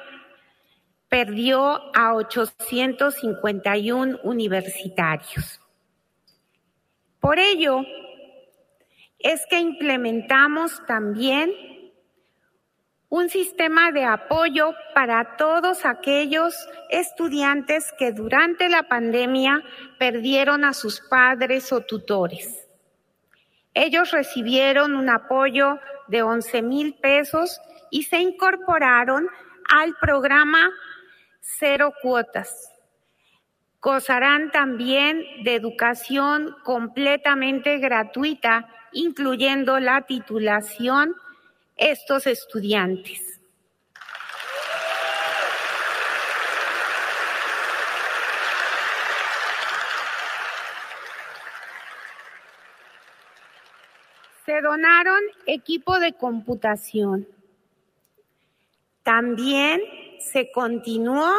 perdió 1.09 1.81
a 1.95 2.13
851 2.13 4.19
universitarios. 4.23 5.59
Por 7.19 7.39
ello, 7.39 7.81
es 9.17 9.43
que 9.49 9.59
implementamos 9.59 10.85
también 10.85 11.51
un 13.09 13.29
sistema 13.29 13.91
de 13.91 14.03
apoyo 14.03 14.75
para 14.93 15.37
todos 15.37 15.85
aquellos 15.85 16.53
estudiantes 16.89 17.91
que 17.97 18.11
durante 18.11 18.69
la 18.69 18.83
pandemia 18.83 19.63
perdieron 19.97 20.65
a 20.65 20.73
sus 20.73 21.01
padres 21.01 21.71
o 21.71 21.81
tutores. 21.81 22.67
Ellos 23.73 24.11
recibieron 24.11 24.95
un 24.95 25.09
apoyo 25.09 25.79
de 26.07 26.23
11 26.23 26.61
mil 26.61 26.95
pesos 26.95 27.59
y 27.89 28.03
se 28.03 28.19
incorporaron 28.19 29.27
al 29.69 29.95
programa 29.99 30.69
cero 31.41 31.93
cuotas. 32.01 32.71
Gozarán 33.81 34.51
también 34.51 35.23
de 35.43 35.55
educación 35.55 36.55
completamente 36.63 37.77
gratuita, 37.77 38.67
incluyendo 38.91 39.79
la 39.79 40.01
titulación, 40.01 41.15
estos 41.77 42.25
estudiantes. 42.25 43.34
Se 54.45 54.61
donaron 54.61 55.19
equipo 55.47 55.99
de 55.99 56.13
computación. 56.13 57.27
También 59.03 59.81
se 60.19 60.51
continuó 60.51 61.31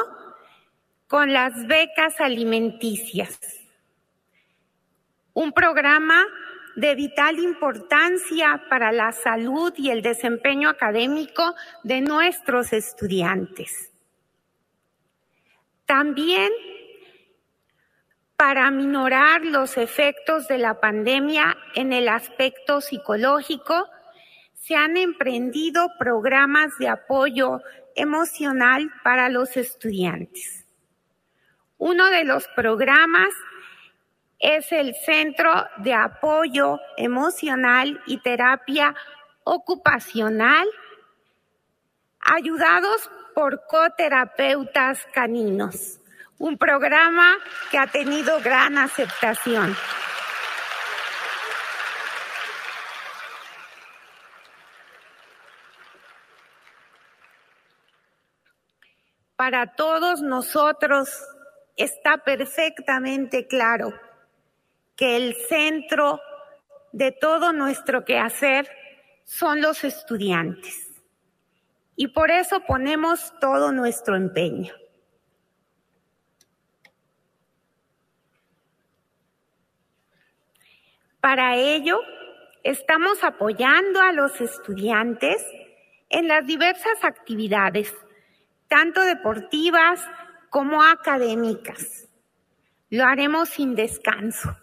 con 1.07 1.33
las 1.33 1.67
becas 1.67 2.21
alimenticias, 2.21 3.39
un 5.35 5.53
programa 5.53 6.25
de 6.75 6.95
vital 6.95 7.39
importancia 7.39 8.65
para 8.69 8.93
la 8.93 9.13
salud 9.13 9.73
y 9.77 9.91
el 9.91 10.03
desempeño 10.03 10.69
académico 10.69 11.55
de 11.85 12.01
nuestros 12.01 12.73
estudiantes. 12.73 13.93
También 15.87 16.53
para 18.37 18.71
minorar 18.71 19.45
los 19.45 19.79
efectos 19.79 20.47
de 20.47 20.59
la 20.59 20.79
pandemia 20.79 21.57
en 21.75 21.93
el 21.93 22.09
aspecto 22.09 22.81
psicológico, 22.81 23.89
se 24.53 24.77
han 24.77 24.97
emprendido 24.97 25.91
programas 25.99 26.77
de 26.79 26.89
apoyo 26.89 27.61
emocional 27.95 28.91
para 29.03 29.29
los 29.29 29.57
estudiantes. 29.57 30.67
Uno 31.79 32.07
de 32.07 32.25
los 32.25 32.47
programas 32.49 33.29
es 34.39 34.71
el 34.73 34.95
Centro 34.95 35.67
de 35.79 35.95
Apoyo 35.95 36.79
Emocional 36.97 38.01
y 38.07 38.19
Terapia 38.19 38.95
Ocupacional, 39.45 40.67
ayudados 42.21 43.11
por 43.35 43.67
coterapeutas 43.67 45.07
caninos, 45.13 46.01
un 46.39 46.59
programa 46.59 47.37
que 47.71 47.79
ha 47.79 47.87
tenido 47.87 48.41
gran 48.41 48.79
aceptación. 48.79 49.77
Para 59.37 59.75
todos 59.75 60.23
nosotros 60.23 61.09
está 61.77 62.19
perfectamente 62.19 63.47
claro 63.47 63.93
que 64.97 65.17
el 65.17 65.37
centro 65.49 66.21
de 66.93 67.13
todo 67.13 67.53
nuestro 67.53 68.05
quehacer 68.05 68.67
son 69.25 69.61
los 69.61 69.85
estudiantes. 69.85 70.89
Y 71.97 72.09
por 72.09 72.31
eso 72.31 72.61
ponemos 72.61 73.33
todo 73.39 73.73
nuestro 73.73 74.17
empeño. 74.17 74.73
Para 81.27 81.57
ello, 81.57 81.99
estamos 82.63 83.25
apoyando 83.25 84.01
a 84.01 84.13
los 84.13 84.41
estudiantes 84.41 85.45
en 86.09 86.29
las 86.29 86.47
diversas 86.47 87.03
actividades 87.03 87.93
tanto 88.69 89.01
deportivas 89.01 90.09
como 90.51 90.85
académicas. 90.85 92.09
Lo 92.91 93.03
haremos 93.03 93.49
sin 93.49 93.75
descanso. 93.75 94.57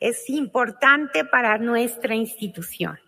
Es 0.00 0.28
importante 0.28 1.24
para 1.24 1.56
nuestra 1.56 2.14
institución. 2.14 3.00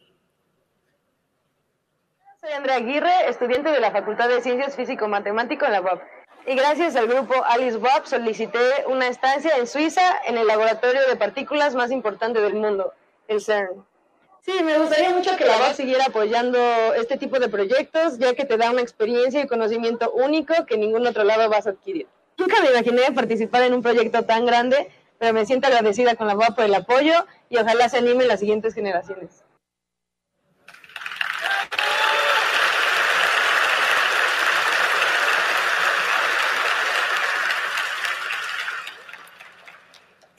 Soy 2.40 2.52
Andrea 2.52 2.76
Aguirre, 2.76 3.28
estudiante 3.28 3.68
de 3.68 3.80
la 3.80 3.90
Facultad 3.90 4.30
de 4.30 4.40
Ciencias 4.40 4.76
Físico-Matemático 4.76 5.66
en 5.66 5.72
la 5.72 5.82
UAP. 5.82 6.00
Y 6.44 6.56
gracias 6.56 6.96
al 6.96 7.06
grupo 7.06 7.34
Alice 7.44 7.76
WAP 7.76 8.06
solicité 8.06 8.58
una 8.88 9.06
estancia 9.06 9.56
en 9.58 9.68
Suiza 9.68 10.02
en 10.26 10.36
el 10.36 10.46
laboratorio 10.46 11.00
de 11.06 11.14
partículas 11.14 11.76
más 11.76 11.92
importante 11.92 12.40
del 12.40 12.54
mundo, 12.54 12.92
el 13.28 13.40
CERN. 13.40 13.84
Sí, 14.40 14.52
me 14.64 14.76
gustaría 14.76 15.10
mucho 15.10 15.36
que 15.36 15.44
la 15.44 15.56
UAP 15.56 15.74
siguiera 15.74 16.06
apoyando 16.06 16.58
este 16.94 17.16
tipo 17.16 17.38
de 17.38 17.48
proyectos, 17.48 18.18
ya 18.18 18.34
que 18.34 18.44
te 18.44 18.56
da 18.56 18.72
una 18.72 18.80
experiencia 18.80 19.40
y 19.40 19.46
conocimiento 19.46 20.10
único 20.10 20.66
que 20.66 20.76
ningún 20.76 21.06
otro 21.06 21.22
lado 21.22 21.48
vas 21.48 21.68
a 21.68 21.70
adquirir. 21.70 22.08
Nunca 22.36 22.60
me 22.60 22.70
imaginé 22.70 23.12
participar 23.14 23.62
en 23.62 23.74
un 23.74 23.82
proyecto 23.82 24.24
tan 24.24 24.44
grande, 24.44 24.90
pero 25.18 25.32
me 25.32 25.46
siento 25.46 25.68
agradecida 25.68 26.16
con 26.16 26.26
la 26.26 26.36
UAP 26.36 26.56
por 26.56 26.64
el 26.64 26.74
apoyo 26.74 27.24
y 27.50 27.58
ojalá 27.58 27.88
se 27.88 27.98
animen 27.98 28.26
las 28.26 28.40
siguientes 28.40 28.74
generaciones. 28.74 29.41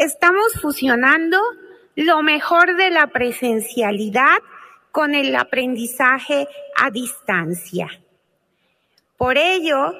Estamos 0.04 0.60
fusionando 0.62 1.42
lo 1.96 2.24
mejor 2.24 2.76
de 2.76 2.90
la 2.90 3.08
presencialidad 3.08 4.36
con 4.92 5.16
el 5.16 5.34
aprendizaje 5.34 6.46
a 6.76 6.92
distancia. 6.92 7.88
Por 9.16 9.38
ello, 9.38 9.94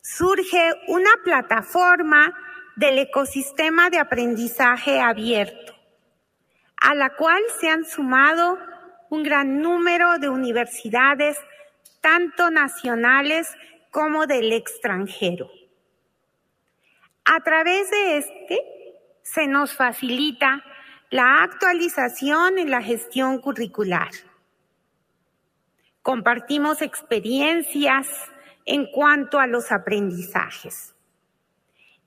surge 0.00 0.72
una 0.88 1.10
plataforma 1.24 2.34
del 2.76 3.00
ecosistema 3.00 3.90
de 3.90 3.98
aprendizaje 3.98 4.98
abierto, 4.98 5.74
a 6.80 6.94
la 6.94 7.10
cual 7.10 7.42
se 7.60 7.68
han 7.68 7.84
sumado 7.84 8.58
un 9.10 9.24
gran 9.24 9.60
número 9.60 10.20
de 10.20 10.30
universidades, 10.30 11.36
tanto 12.00 12.50
nacionales 12.50 13.46
como 13.90 14.26
del 14.26 14.54
extranjero. 14.54 15.50
A 17.26 17.40
través 17.40 17.90
de 17.90 18.16
este 18.16 18.81
se 19.22 19.46
nos 19.46 19.74
facilita 19.74 20.62
la 21.10 21.42
actualización 21.42 22.58
en 22.58 22.70
la 22.70 22.82
gestión 22.82 23.38
curricular. 23.40 24.10
Compartimos 26.02 26.82
experiencias 26.82 28.08
en 28.64 28.90
cuanto 28.90 29.38
a 29.38 29.46
los 29.46 29.70
aprendizajes. 29.70 30.94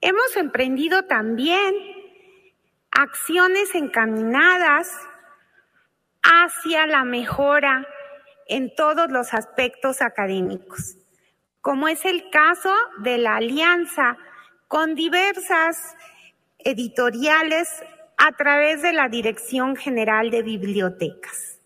Hemos 0.02 0.36
emprendido 0.36 1.04
también 1.04 1.74
acciones 2.92 3.74
encaminadas 3.76 4.90
hacia 6.22 6.88
la 6.88 7.04
mejora 7.04 7.88
en 8.48 8.74
todos 8.76 9.12
los 9.12 9.34
aspectos 9.34 10.02
académicos, 10.02 10.98
como 11.62 11.88
es 11.88 12.06
el 12.06 12.30
caso 12.30 12.74
de 13.00 13.18
la 13.18 13.38
alianza 13.38 14.18
con 14.68 14.96
diversas 14.96 15.96
editoriales 16.66 17.70
a 18.18 18.32
través 18.34 18.82
de 18.82 18.92
la 18.92 19.08
Dirección 19.08 19.76
General 19.76 20.32
de 20.32 20.42
Bibliotecas. 20.42 21.60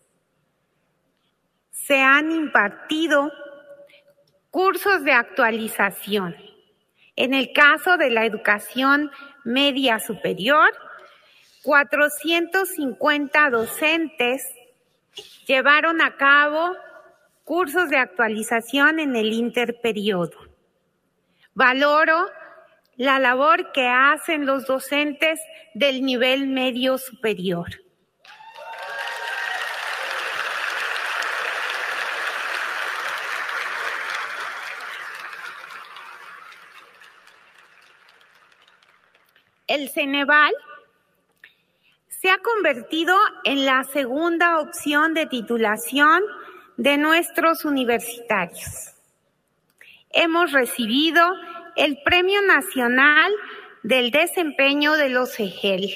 Se 1.70 2.00
han 2.02 2.30
impartido 2.30 3.32
cursos 4.50 5.02
de 5.02 5.12
actualización. 5.12 6.36
En 7.16 7.34
el 7.34 7.52
caso 7.52 7.96
de 7.96 8.10
la 8.10 8.26
educación 8.26 9.10
media 9.44 9.98
superior, 9.98 10.70
450 11.62 13.50
docentes 13.50 14.46
llevaron 15.46 16.00
a 16.02 16.16
cabo 16.16 16.76
cursos 17.44 17.88
de 17.88 17.96
actualización 17.96 19.00
en 19.00 19.16
el 19.16 19.32
interperiodo. 19.32 20.36
Valoro 21.54 22.28
la 23.00 23.18
labor 23.18 23.72
que 23.72 23.88
hacen 23.88 24.44
los 24.44 24.66
docentes 24.66 25.40
del 25.72 26.04
nivel 26.04 26.46
medio 26.46 26.98
superior. 26.98 27.66
El 39.66 39.88
Ceneval 39.88 40.52
se 42.08 42.28
ha 42.28 42.36
convertido 42.36 43.16
en 43.44 43.64
la 43.64 43.82
segunda 43.84 44.58
opción 44.58 45.14
de 45.14 45.24
titulación 45.24 46.22
de 46.76 46.98
nuestros 46.98 47.64
universitarios. 47.64 48.94
Hemos 50.10 50.52
recibido 50.52 51.24
el 51.76 51.98
Premio 52.02 52.42
Nacional 52.42 53.32
del 53.82 54.10
Desempeño 54.10 54.94
de 54.94 55.08
los 55.08 55.38
EGEL. 55.38 55.90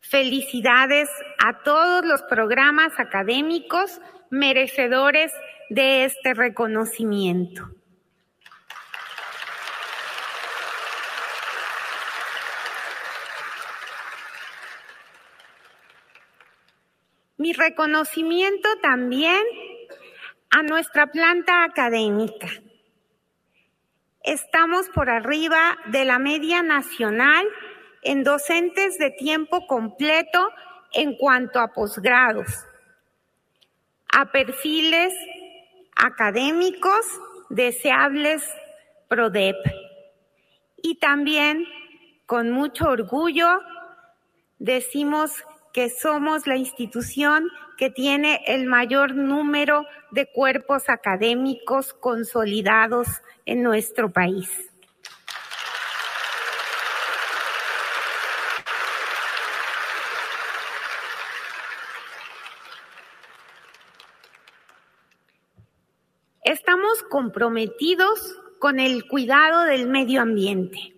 Felicidades 0.00 1.08
a 1.38 1.62
todos 1.62 2.04
los 2.04 2.22
programas 2.22 2.98
académicos 2.98 4.00
merecedores 4.30 5.32
de 5.70 6.04
este 6.04 6.34
reconocimiento. 6.34 7.68
Mi 17.36 17.52
reconocimiento 17.52 18.68
también 18.80 19.42
a 20.50 20.62
nuestra 20.62 21.08
planta 21.08 21.64
académica. 21.64 22.48
Estamos 24.24 24.88
por 24.88 25.10
arriba 25.10 25.76
de 25.84 26.06
la 26.06 26.18
media 26.18 26.62
nacional 26.62 27.46
en 28.00 28.24
docentes 28.24 28.96
de 28.96 29.10
tiempo 29.10 29.66
completo 29.66 30.48
en 30.94 31.18
cuanto 31.18 31.60
a 31.60 31.74
posgrados, 31.74 32.46
a 34.10 34.32
perfiles 34.32 35.12
académicos 35.94 37.04
deseables 37.50 38.42
PRODEP. 39.08 39.56
Y 40.82 40.94
también, 40.94 41.66
con 42.24 42.50
mucho 42.50 42.88
orgullo, 42.88 43.60
decimos 44.58 45.44
que 45.74 45.90
somos 45.90 46.46
la 46.46 46.56
institución 46.56 47.50
que 47.76 47.90
tiene 47.90 48.44
el 48.46 48.66
mayor 48.66 49.16
número 49.16 49.84
de 50.12 50.30
cuerpos 50.30 50.88
académicos 50.88 51.92
consolidados 51.92 53.08
en 53.44 53.64
nuestro 53.64 54.12
país. 54.12 54.48
Estamos 66.44 67.02
comprometidos 67.10 68.38
con 68.60 68.78
el 68.78 69.08
cuidado 69.08 69.64
del 69.64 69.88
medio 69.88 70.22
ambiente. 70.22 70.94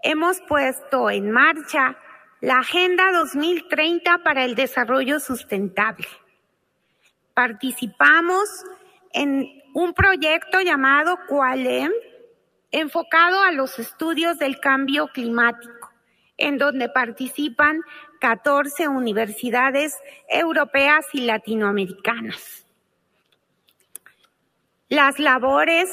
Hemos 0.00 0.40
puesto 0.42 1.10
en 1.10 1.32
marcha 1.32 1.96
la 2.40 2.60
Agenda 2.60 3.10
2030 3.12 4.18
para 4.18 4.44
el 4.44 4.54
Desarrollo 4.54 5.18
Sustentable. 5.18 6.06
Participamos 7.34 8.48
en 9.12 9.62
un 9.74 9.92
proyecto 9.92 10.60
llamado 10.60 11.18
Qualem, 11.28 11.92
enfocado 12.70 13.42
a 13.42 13.52
los 13.52 13.78
estudios 13.78 14.38
del 14.38 14.60
cambio 14.60 15.08
climático, 15.08 15.90
en 16.36 16.58
donde 16.58 16.88
participan 16.88 17.80
14 18.20 18.88
universidades 18.88 19.96
europeas 20.28 21.06
y 21.12 21.22
latinoamericanas. 21.22 22.66
Las 24.88 25.18
labores 25.18 25.90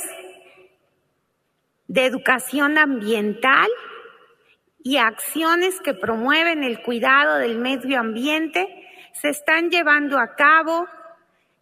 de 1.87 2.05
educación 2.05 2.77
ambiental 2.77 3.69
y 4.85 4.97
acciones 4.97 5.81
que 5.81 5.95
promueven 5.95 6.63
el 6.63 6.83
cuidado 6.83 7.39
del 7.39 7.57
medio 7.57 7.99
ambiente 7.99 8.67
se 9.13 9.29
están 9.29 9.71
llevando 9.71 10.19
a 10.19 10.35
cabo 10.35 10.85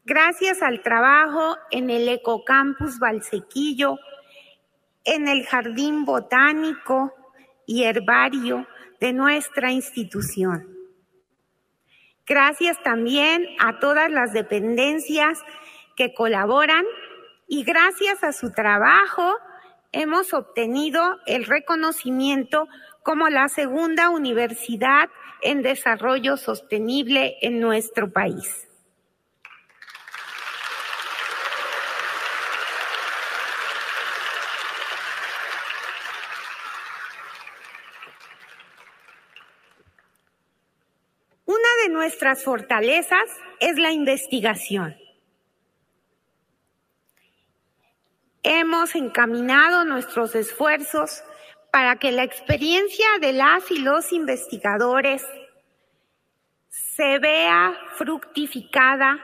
gracias 0.04 0.62
al 0.62 0.82
trabajo 0.82 1.56
en 1.72 1.90
el 1.90 2.10
Ecocampus 2.10 3.00
Valsequillo, 3.00 3.98
en 5.06 5.30
el 5.30 5.46
Jardín 5.46 6.04
Botánico 6.04 7.14
y 7.66 7.86
Herbario 7.86 8.68
de 9.00 9.14
nuestra 9.14 9.72
institución. 9.72 10.68
Gracias 12.28 12.84
también 12.84 13.48
a 13.58 13.80
todas 13.80 14.12
las 14.12 14.34
dependencias 14.34 15.40
que 15.96 16.14
colaboran 16.14 16.84
y 17.48 17.64
gracias 17.64 18.22
a 18.26 18.34
su 18.34 18.52
trabajo 18.52 19.34
hemos 19.94 20.34
obtenido 20.34 21.20
el 21.26 21.46
reconocimiento 21.46 22.68
como 23.04 23.30
la 23.30 23.50
segunda 23.50 24.10
universidad 24.10 25.10
en 25.42 25.62
desarrollo 25.62 26.38
sostenible 26.38 27.38
en 27.42 27.60
nuestro 27.60 28.12
país. 28.12 28.68
Una 41.46 41.58
de 41.84 41.90
nuestras 41.90 42.44
fortalezas 42.44 43.30
es 43.60 43.78
la 43.78 43.92
investigación. 43.92 44.96
Hemos 48.44 48.96
encaminado 48.96 49.84
nuestros 49.84 50.36
esfuerzos 50.36 51.24
para 51.74 51.96
que 51.96 52.12
la 52.12 52.22
experiencia 52.22 53.08
de 53.20 53.34
las 53.34 53.72
y 53.72 53.80
los 53.80 54.14
investigadores 54.14 55.26
se 56.70 57.18
vea 57.18 57.76
fructificada 57.96 59.18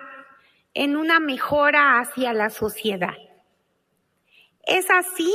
en 0.74 0.98
una 0.98 1.20
mejora 1.20 2.00
hacia 2.00 2.34
la 2.34 2.50
sociedad. 2.50 3.14
Es 4.64 4.90
así 4.90 5.32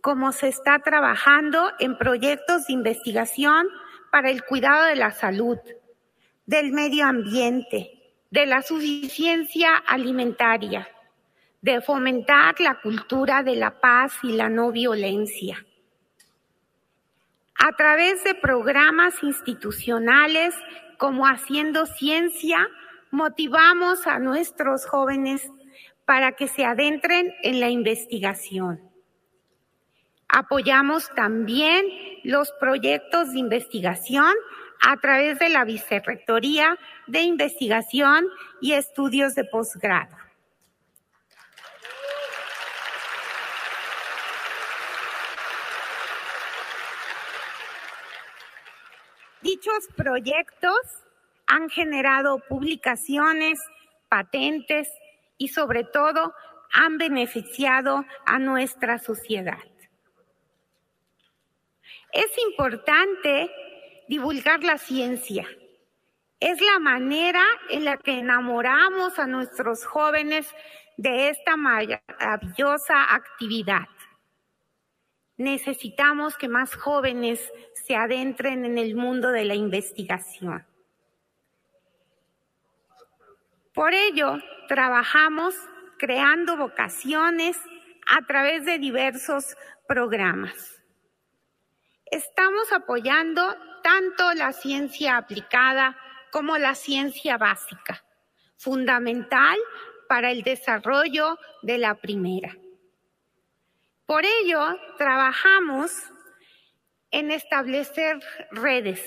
como 0.00 0.30
se 0.30 0.46
está 0.46 0.78
trabajando 0.78 1.72
en 1.80 1.98
proyectos 1.98 2.68
de 2.68 2.72
investigación 2.74 3.66
para 4.12 4.30
el 4.30 4.44
cuidado 4.44 4.84
de 4.84 4.94
la 4.94 5.10
salud, 5.10 5.58
del 6.46 6.70
medio 6.70 7.04
ambiente, 7.04 8.14
de 8.30 8.46
la 8.46 8.62
suficiencia 8.62 9.74
alimentaria, 9.76 10.88
de 11.62 11.80
fomentar 11.80 12.60
la 12.60 12.80
cultura 12.80 13.42
de 13.42 13.56
la 13.56 13.80
paz 13.80 14.12
y 14.22 14.34
la 14.34 14.48
no 14.48 14.70
violencia 14.70 15.64
a 17.58 17.72
través 17.72 18.22
de 18.24 18.34
programas 18.34 19.22
institucionales 19.22 20.54
como 20.96 21.26
Haciendo 21.26 21.86
Ciencia, 21.86 22.68
motivamos 23.10 24.06
a 24.06 24.18
nuestros 24.18 24.86
jóvenes 24.86 25.42
para 26.04 26.32
que 26.32 26.48
se 26.48 26.64
adentren 26.64 27.34
en 27.42 27.60
la 27.60 27.68
investigación. 27.68 28.80
Apoyamos 30.28 31.08
también 31.14 31.86
los 32.22 32.52
proyectos 32.60 33.32
de 33.32 33.38
investigación 33.38 34.34
a 34.80 34.96
través 34.98 35.38
de 35.38 35.48
la 35.48 35.64
Vicerrectoría 35.64 36.78
de 37.06 37.22
Investigación 37.22 38.26
y 38.60 38.72
Estudios 38.74 39.34
de 39.34 39.44
Posgrado. 39.44 40.17
Dichos 49.58 49.88
proyectos 49.96 50.78
han 51.48 51.68
generado 51.68 52.38
publicaciones, 52.48 53.58
patentes 54.08 54.88
y 55.36 55.48
sobre 55.48 55.82
todo 55.82 56.32
han 56.72 56.96
beneficiado 56.96 58.04
a 58.24 58.38
nuestra 58.38 58.98
sociedad. 58.98 59.58
Es 62.12 62.30
importante 62.48 63.50
divulgar 64.06 64.62
la 64.62 64.78
ciencia. 64.78 65.44
Es 66.38 66.60
la 66.60 66.78
manera 66.78 67.44
en 67.68 67.84
la 67.84 67.96
que 67.96 68.20
enamoramos 68.20 69.18
a 69.18 69.26
nuestros 69.26 69.84
jóvenes 69.84 70.54
de 70.96 71.30
esta 71.30 71.56
maravillosa 71.56 73.12
actividad. 73.12 73.88
Necesitamos 75.38 76.36
que 76.36 76.48
más 76.48 76.74
jóvenes 76.74 77.40
se 77.72 77.94
adentren 77.94 78.64
en 78.64 78.76
el 78.76 78.96
mundo 78.96 79.30
de 79.30 79.44
la 79.44 79.54
investigación. 79.54 80.66
Por 83.72 83.94
ello, 83.94 84.38
trabajamos 84.66 85.54
creando 85.96 86.56
vocaciones 86.56 87.56
a 88.08 88.26
través 88.26 88.64
de 88.64 88.78
diversos 88.78 89.56
programas. 89.86 90.82
Estamos 92.06 92.72
apoyando 92.72 93.56
tanto 93.84 94.34
la 94.34 94.52
ciencia 94.52 95.16
aplicada 95.16 95.96
como 96.32 96.58
la 96.58 96.74
ciencia 96.74 97.38
básica, 97.38 98.04
fundamental 98.56 99.56
para 100.08 100.32
el 100.32 100.42
desarrollo 100.42 101.38
de 101.62 101.78
la 101.78 101.94
primera. 101.94 102.56
Por 104.08 104.24
ello, 104.24 104.58
trabajamos 104.96 105.92
en 107.10 107.30
establecer 107.30 108.18
redes, 108.52 109.02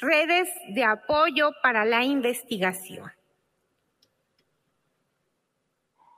redes 0.00 0.48
de 0.68 0.84
apoyo 0.84 1.50
para 1.64 1.84
la 1.84 2.04
investigación. 2.04 3.10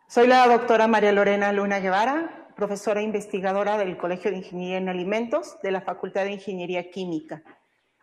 Soy 0.08 0.26
la 0.26 0.46
doctora 0.46 0.86
María 0.88 1.12
Lorena 1.12 1.52
Luna 1.52 1.80
Guevara, 1.80 2.52
profesora 2.54 3.00
investigadora 3.00 3.78
del 3.78 3.96
Colegio 3.96 4.30
de 4.30 4.36
Ingeniería 4.36 4.76
en 4.76 4.90
Alimentos 4.90 5.56
de 5.62 5.70
la 5.70 5.80
Facultad 5.80 6.24
de 6.24 6.32
Ingeniería 6.32 6.90
Química. 6.90 7.42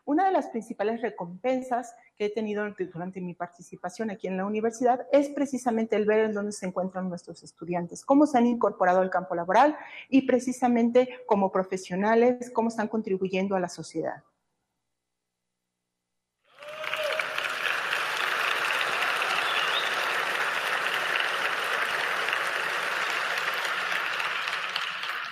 Una 0.08 0.26
de 0.26 0.32
las 0.32 0.50
principales 0.50 1.02
recompensas 1.02 1.96
que 2.16 2.26
he 2.26 2.30
tenido 2.30 2.64
durante 2.94 3.22
mi 3.22 3.34
participación 3.34 4.12
aquí 4.12 4.28
en 4.28 4.38
la 4.38 4.46
universidad 4.46 5.08
es 5.12 5.30
precisamente 5.30 5.96
el 5.96 6.06
ver 6.06 6.26
en 6.26 6.34
dónde 6.34 6.52
se 6.52 6.68
encuentran 6.68 7.10
nuestros 7.10 7.42
estudiantes, 7.42 8.06
cómo 8.06 8.28
se 8.28 8.38
han 8.38 8.46
incorporado 8.46 9.02
al 9.02 9.10
campo 9.10 9.34
laboral 9.34 9.76
y 10.08 10.28
precisamente 10.28 11.10
como 11.26 11.52
profesionales, 11.52 12.52
cómo 12.52 12.70
están 12.70 12.88
contribuyendo 12.88 13.56
a 13.56 13.60
la 13.60 13.68
sociedad. 13.68 14.24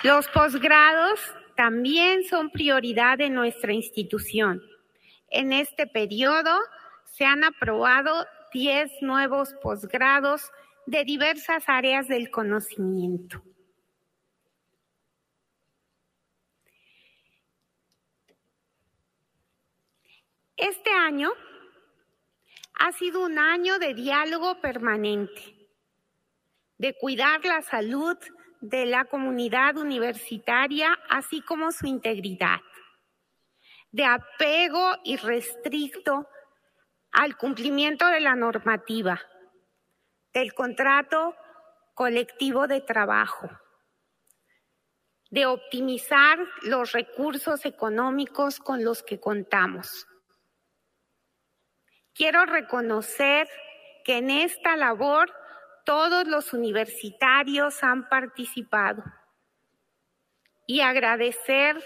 Los 0.02 0.28
posgrados 0.30 1.20
también 1.56 2.24
son 2.24 2.50
prioridad 2.50 3.18
de 3.18 3.30
nuestra 3.30 3.74
institución. 3.74 4.62
En 5.30 5.54
este 5.54 5.88
periodo 5.88 6.58
se 7.12 7.26
han 7.26 7.44
aprobado 7.44 8.26
10 8.54 9.02
nuevos 9.02 9.54
posgrados 9.62 10.52
de 10.86 11.04
diversas 11.06 11.64
áreas 11.68 12.08
del 12.08 12.30
conocimiento. 12.30 13.44
Este 20.56 20.92
año 20.92 21.32
ha 22.76 22.92
sido 22.94 23.24
un 23.24 23.38
año 23.38 23.80
de 23.80 23.94
diálogo 23.94 24.62
permanente, 24.62 25.68
de 26.78 26.96
cuidar 26.96 27.44
la 27.44 27.62
salud 27.62 28.18
de 28.64 28.86
la 28.86 29.04
comunidad 29.04 29.76
universitaria, 29.76 30.98
así 31.10 31.42
como 31.42 31.74
su 31.74 31.86
integridad, 31.86 32.62
de 33.92 34.06
apego 34.06 34.94
irrestricto 35.04 36.30
al 37.12 37.36
cumplimiento 37.36 38.08
de 38.08 38.22
la 38.22 38.36
normativa, 38.36 39.22
del 40.34 40.54
contrato 40.54 41.36
colectivo 41.94 42.66
de 42.68 42.80
trabajo, 42.80 43.50
de 45.30 45.46
optimizar 45.46 46.40
los 46.62 46.94
recursos 46.94 47.66
económicos 47.66 48.60
con 48.60 48.86
los 48.86 49.04
que 49.04 49.20
contamos. 49.20 50.08
Quiero 52.14 52.46
reconocer 52.46 53.50
que 54.06 54.20
en 54.20 54.30
esta 54.30 54.78
labor 54.78 55.43
todos 55.86 56.28
los 56.28 56.54
universitarios 56.54 57.84
han 57.84 58.08
participado 58.10 59.04
y 60.66 60.82
agradecer 60.82 61.84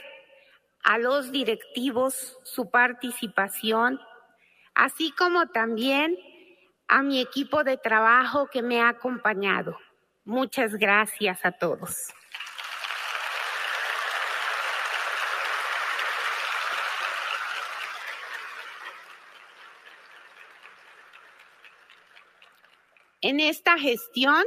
a 0.84 0.98
los 0.98 1.32
directivos 1.32 2.38
su 2.44 2.70
participación, 2.70 4.00
así 4.74 5.12
como 5.12 5.48
también 5.48 6.18
a 6.88 7.02
mi 7.02 7.20
equipo 7.20 7.64
de 7.64 7.78
trabajo 7.78 8.48
que 8.48 8.62
me 8.62 8.82
ha 8.82 8.90
acompañado. 8.90 9.78
Muchas 10.24 10.76
gracias 10.76 11.46
a 11.46 11.52
todos. 11.52 12.14
En 23.28 23.42
esta 23.42 23.78
gestión, 23.78 24.46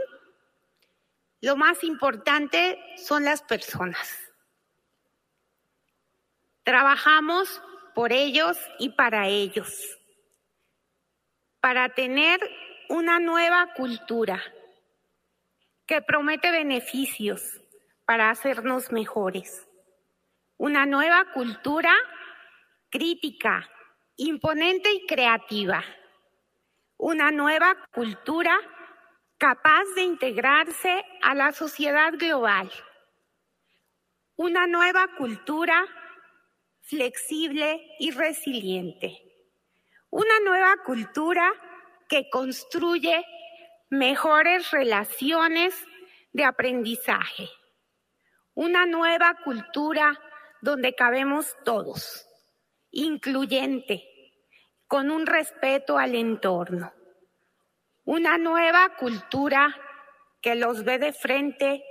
lo 1.42 1.54
más 1.54 1.84
importante 1.84 2.82
son 2.96 3.26
las 3.26 3.42
personas. 3.42 4.18
Trabajamos 6.62 7.60
por 7.94 8.10
ellos 8.10 8.56
y 8.78 8.88
para 8.88 9.28
ellos, 9.28 9.98
para 11.60 11.90
tener 11.90 12.40
una 12.88 13.18
nueva 13.18 13.74
cultura 13.74 14.42
que 15.84 16.00
promete 16.00 16.50
beneficios 16.50 17.60
para 18.06 18.30
hacernos 18.30 18.92
mejores. 18.92 19.68
Una 20.56 20.86
nueva 20.86 21.26
cultura 21.34 21.94
crítica, 22.88 23.68
imponente 24.16 24.90
y 24.90 25.06
creativa 25.06 25.84
una 27.02 27.30
nueva 27.30 27.74
cultura 27.94 28.60
capaz 29.38 29.84
de 29.94 30.02
integrarse 30.02 31.02
a 31.22 31.34
la 31.34 31.50
sociedad 31.52 32.12
global, 32.12 32.70
una 34.36 34.66
nueva 34.66 35.08
cultura 35.16 35.82
flexible 36.82 37.80
y 37.98 38.10
resiliente, 38.10 39.18
una 40.10 40.40
nueva 40.44 40.76
cultura 40.84 41.50
que 42.06 42.28
construye 42.28 43.24
mejores 43.88 44.70
relaciones 44.70 45.74
de 46.34 46.44
aprendizaje, 46.44 47.48
una 48.52 48.84
nueva 48.84 49.38
cultura 49.42 50.20
donde 50.60 50.94
cabemos 50.94 51.56
todos, 51.64 52.26
incluyente, 52.90 54.09
con 54.90 55.12
un 55.12 55.24
respeto 55.24 55.98
al 55.98 56.16
entorno. 56.16 56.92
Una 58.04 58.38
nueva 58.38 58.96
cultura 58.96 59.72
que 60.42 60.56
los 60.56 60.82
ve 60.82 60.98
de 60.98 61.12
frente 61.12 61.84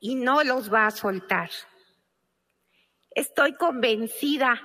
y 0.00 0.14
no 0.14 0.42
los 0.42 0.72
va 0.72 0.86
a 0.86 0.90
soltar. 0.90 1.50
Estoy 3.10 3.52
convencida 3.56 4.58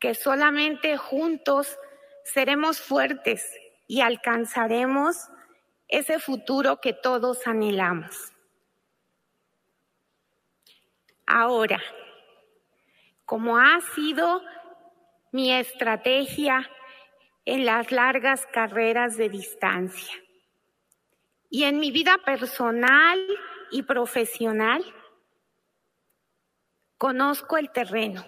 que 0.00 0.16
solamente 0.16 0.96
juntos 0.96 1.78
seremos 2.24 2.80
fuertes 2.80 3.48
y 3.86 4.00
alcanzaremos 4.00 5.28
ese 5.86 6.18
futuro 6.18 6.80
que 6.80 6.92
todos 6.92 7.46
anhelamos. 7.46 8.32
Ahora, 11.24 11.80
como 13.24 13.58
ha 13.58 13.80
sido 13.94 14.42
mi 15.30 15.52
estrategia 15.52 16.68
en 17.44 17.66
las 17.66 17.90
largas 17.92 18.46
carreras 18.46 19.16
de 19.16 19.28
distancia. 19.28 20.14
Y 21.50 21.64
en 21.64 21.78
mi 21.78 21.90
vida 21.90 22.18
personal 22.24 23.18
y 23.70 23.82
profesional, 23.82 24.84
conozco 26.96 27.58
el 27.58 27.70
terreno, 27.70 28.24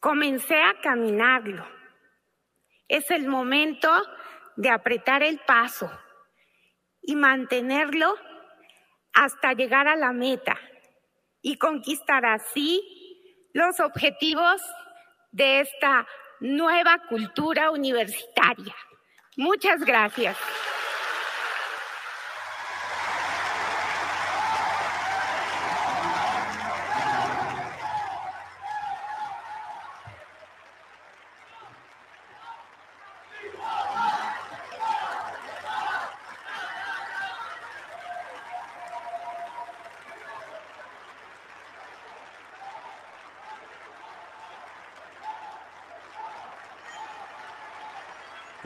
Comencé 0.00 0.62
a 0.62 0.80
caminarlo. 0.80 1.66
Es 2.86 3.10
el 3.10 3.26
momento 3.26 3.90
de 4.56 4.70
apretar 4.70 5.24
el 5.24 5.40
paso 5.40 5.90
y 7.02 7.16
mantenerlo 7.16 8.14
hasta 9.12 9.54
llegar 9.54 9.88
a 9.88 9.96
la 9.96 10.12
meta 10.12 10.56
y 11.42 11.58
conquistar 11.58 12.24
así 12.26 13.50
los 13.52 13.80
objetivos 13.80 14.62
de 15.32 15.60
esta 15.60 16.06
nueva 16.40 16.98
cultura 17.08 17.70
universitaria. 17.70 18.74
Muchas 19.36 19.80
gracias. 19.80 20.36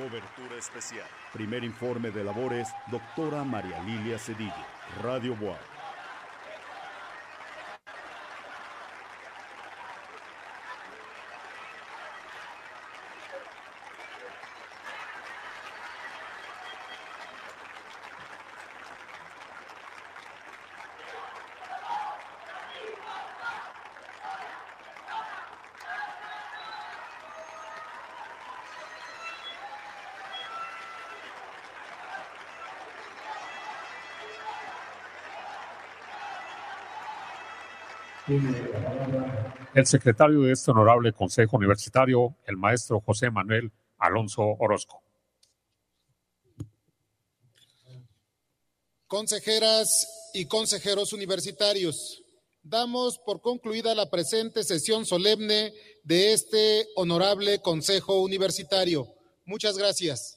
Cobertura 0.03 0.59
especial. 0.59 1.07
Primer 1.32 1.62
informe 1.62 2.11
de 2.11 2.24
labores, 2.24 2.68
doctora 2.90 3.44
María 3.44 3.78
Lilia 3.84 4.18
Cedillo, 4.18 4.53
Radio 5.00 5.36
Boa. 5.36 5.72
El 39.74 39.87
secretario 39.87 40.43
de 40.43 40.53
este 40.53 40.70
honorable 40.70 41.12
Consejo 41.12 41.57
Universitario, 41.57 42.37
el 42.47 42.57
maestro 42.57 43.01
José 43.01 43.30
Manuel 43.30 43.72
Alonso 43.99 44.43
Orozco. 44.59 45.03
Consejeras 49.07 50.30
y 50.35 50.47
consejeros 50.47 51.12
universitarios, 51.12 52.22
damos 52.62 53.18
por 53.18 53.41
concluida 53.41 53.95
la 53.95 54.11
presente 54.11 54.62
sesión 54.64 55.05
solemne 55.05 55.72
de 56.05 56.33
este 56.33 56.87
honorable 56.97 57.61
Consejo 57.61 58.22
Universitario. 58.22 59.07
Muchas 59.45 59.76
gracias. 59.76 60.32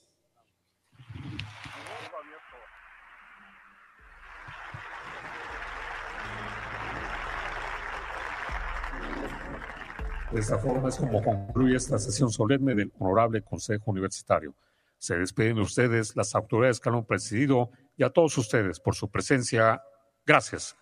De 10.36 10.42
esta 10.42 10.58
forma 10.58 10.90
es 10.90 10.98
como 10.98 11.24
concluye 11.24 11.78
esta 11.78 11.98
sesión 11.98 12.30
solemne 12.30 12.76
del 12.76 12.92
Honorable 13.00 13.42
Consejo 13.42 13.90
Universitario. 13.90 14.54
Se 14.98 15.16
despiden 15.16 15.56
de 15.56 15.62
ustedes 15.62 16.14
las 16.18 16.36
autoridades 16.36 16.82
que 16.82 16.90
han 16.90 17.06
presidido 17.06 17.70
y 17.96 18.04
a 18.04 18.10
todos 18.10 18.38
ustedes 18.38 18.82
por 18.82 18.96
su 18.96 19.10
presencia. 19.10 19.82
Gracias. 20.26 20.76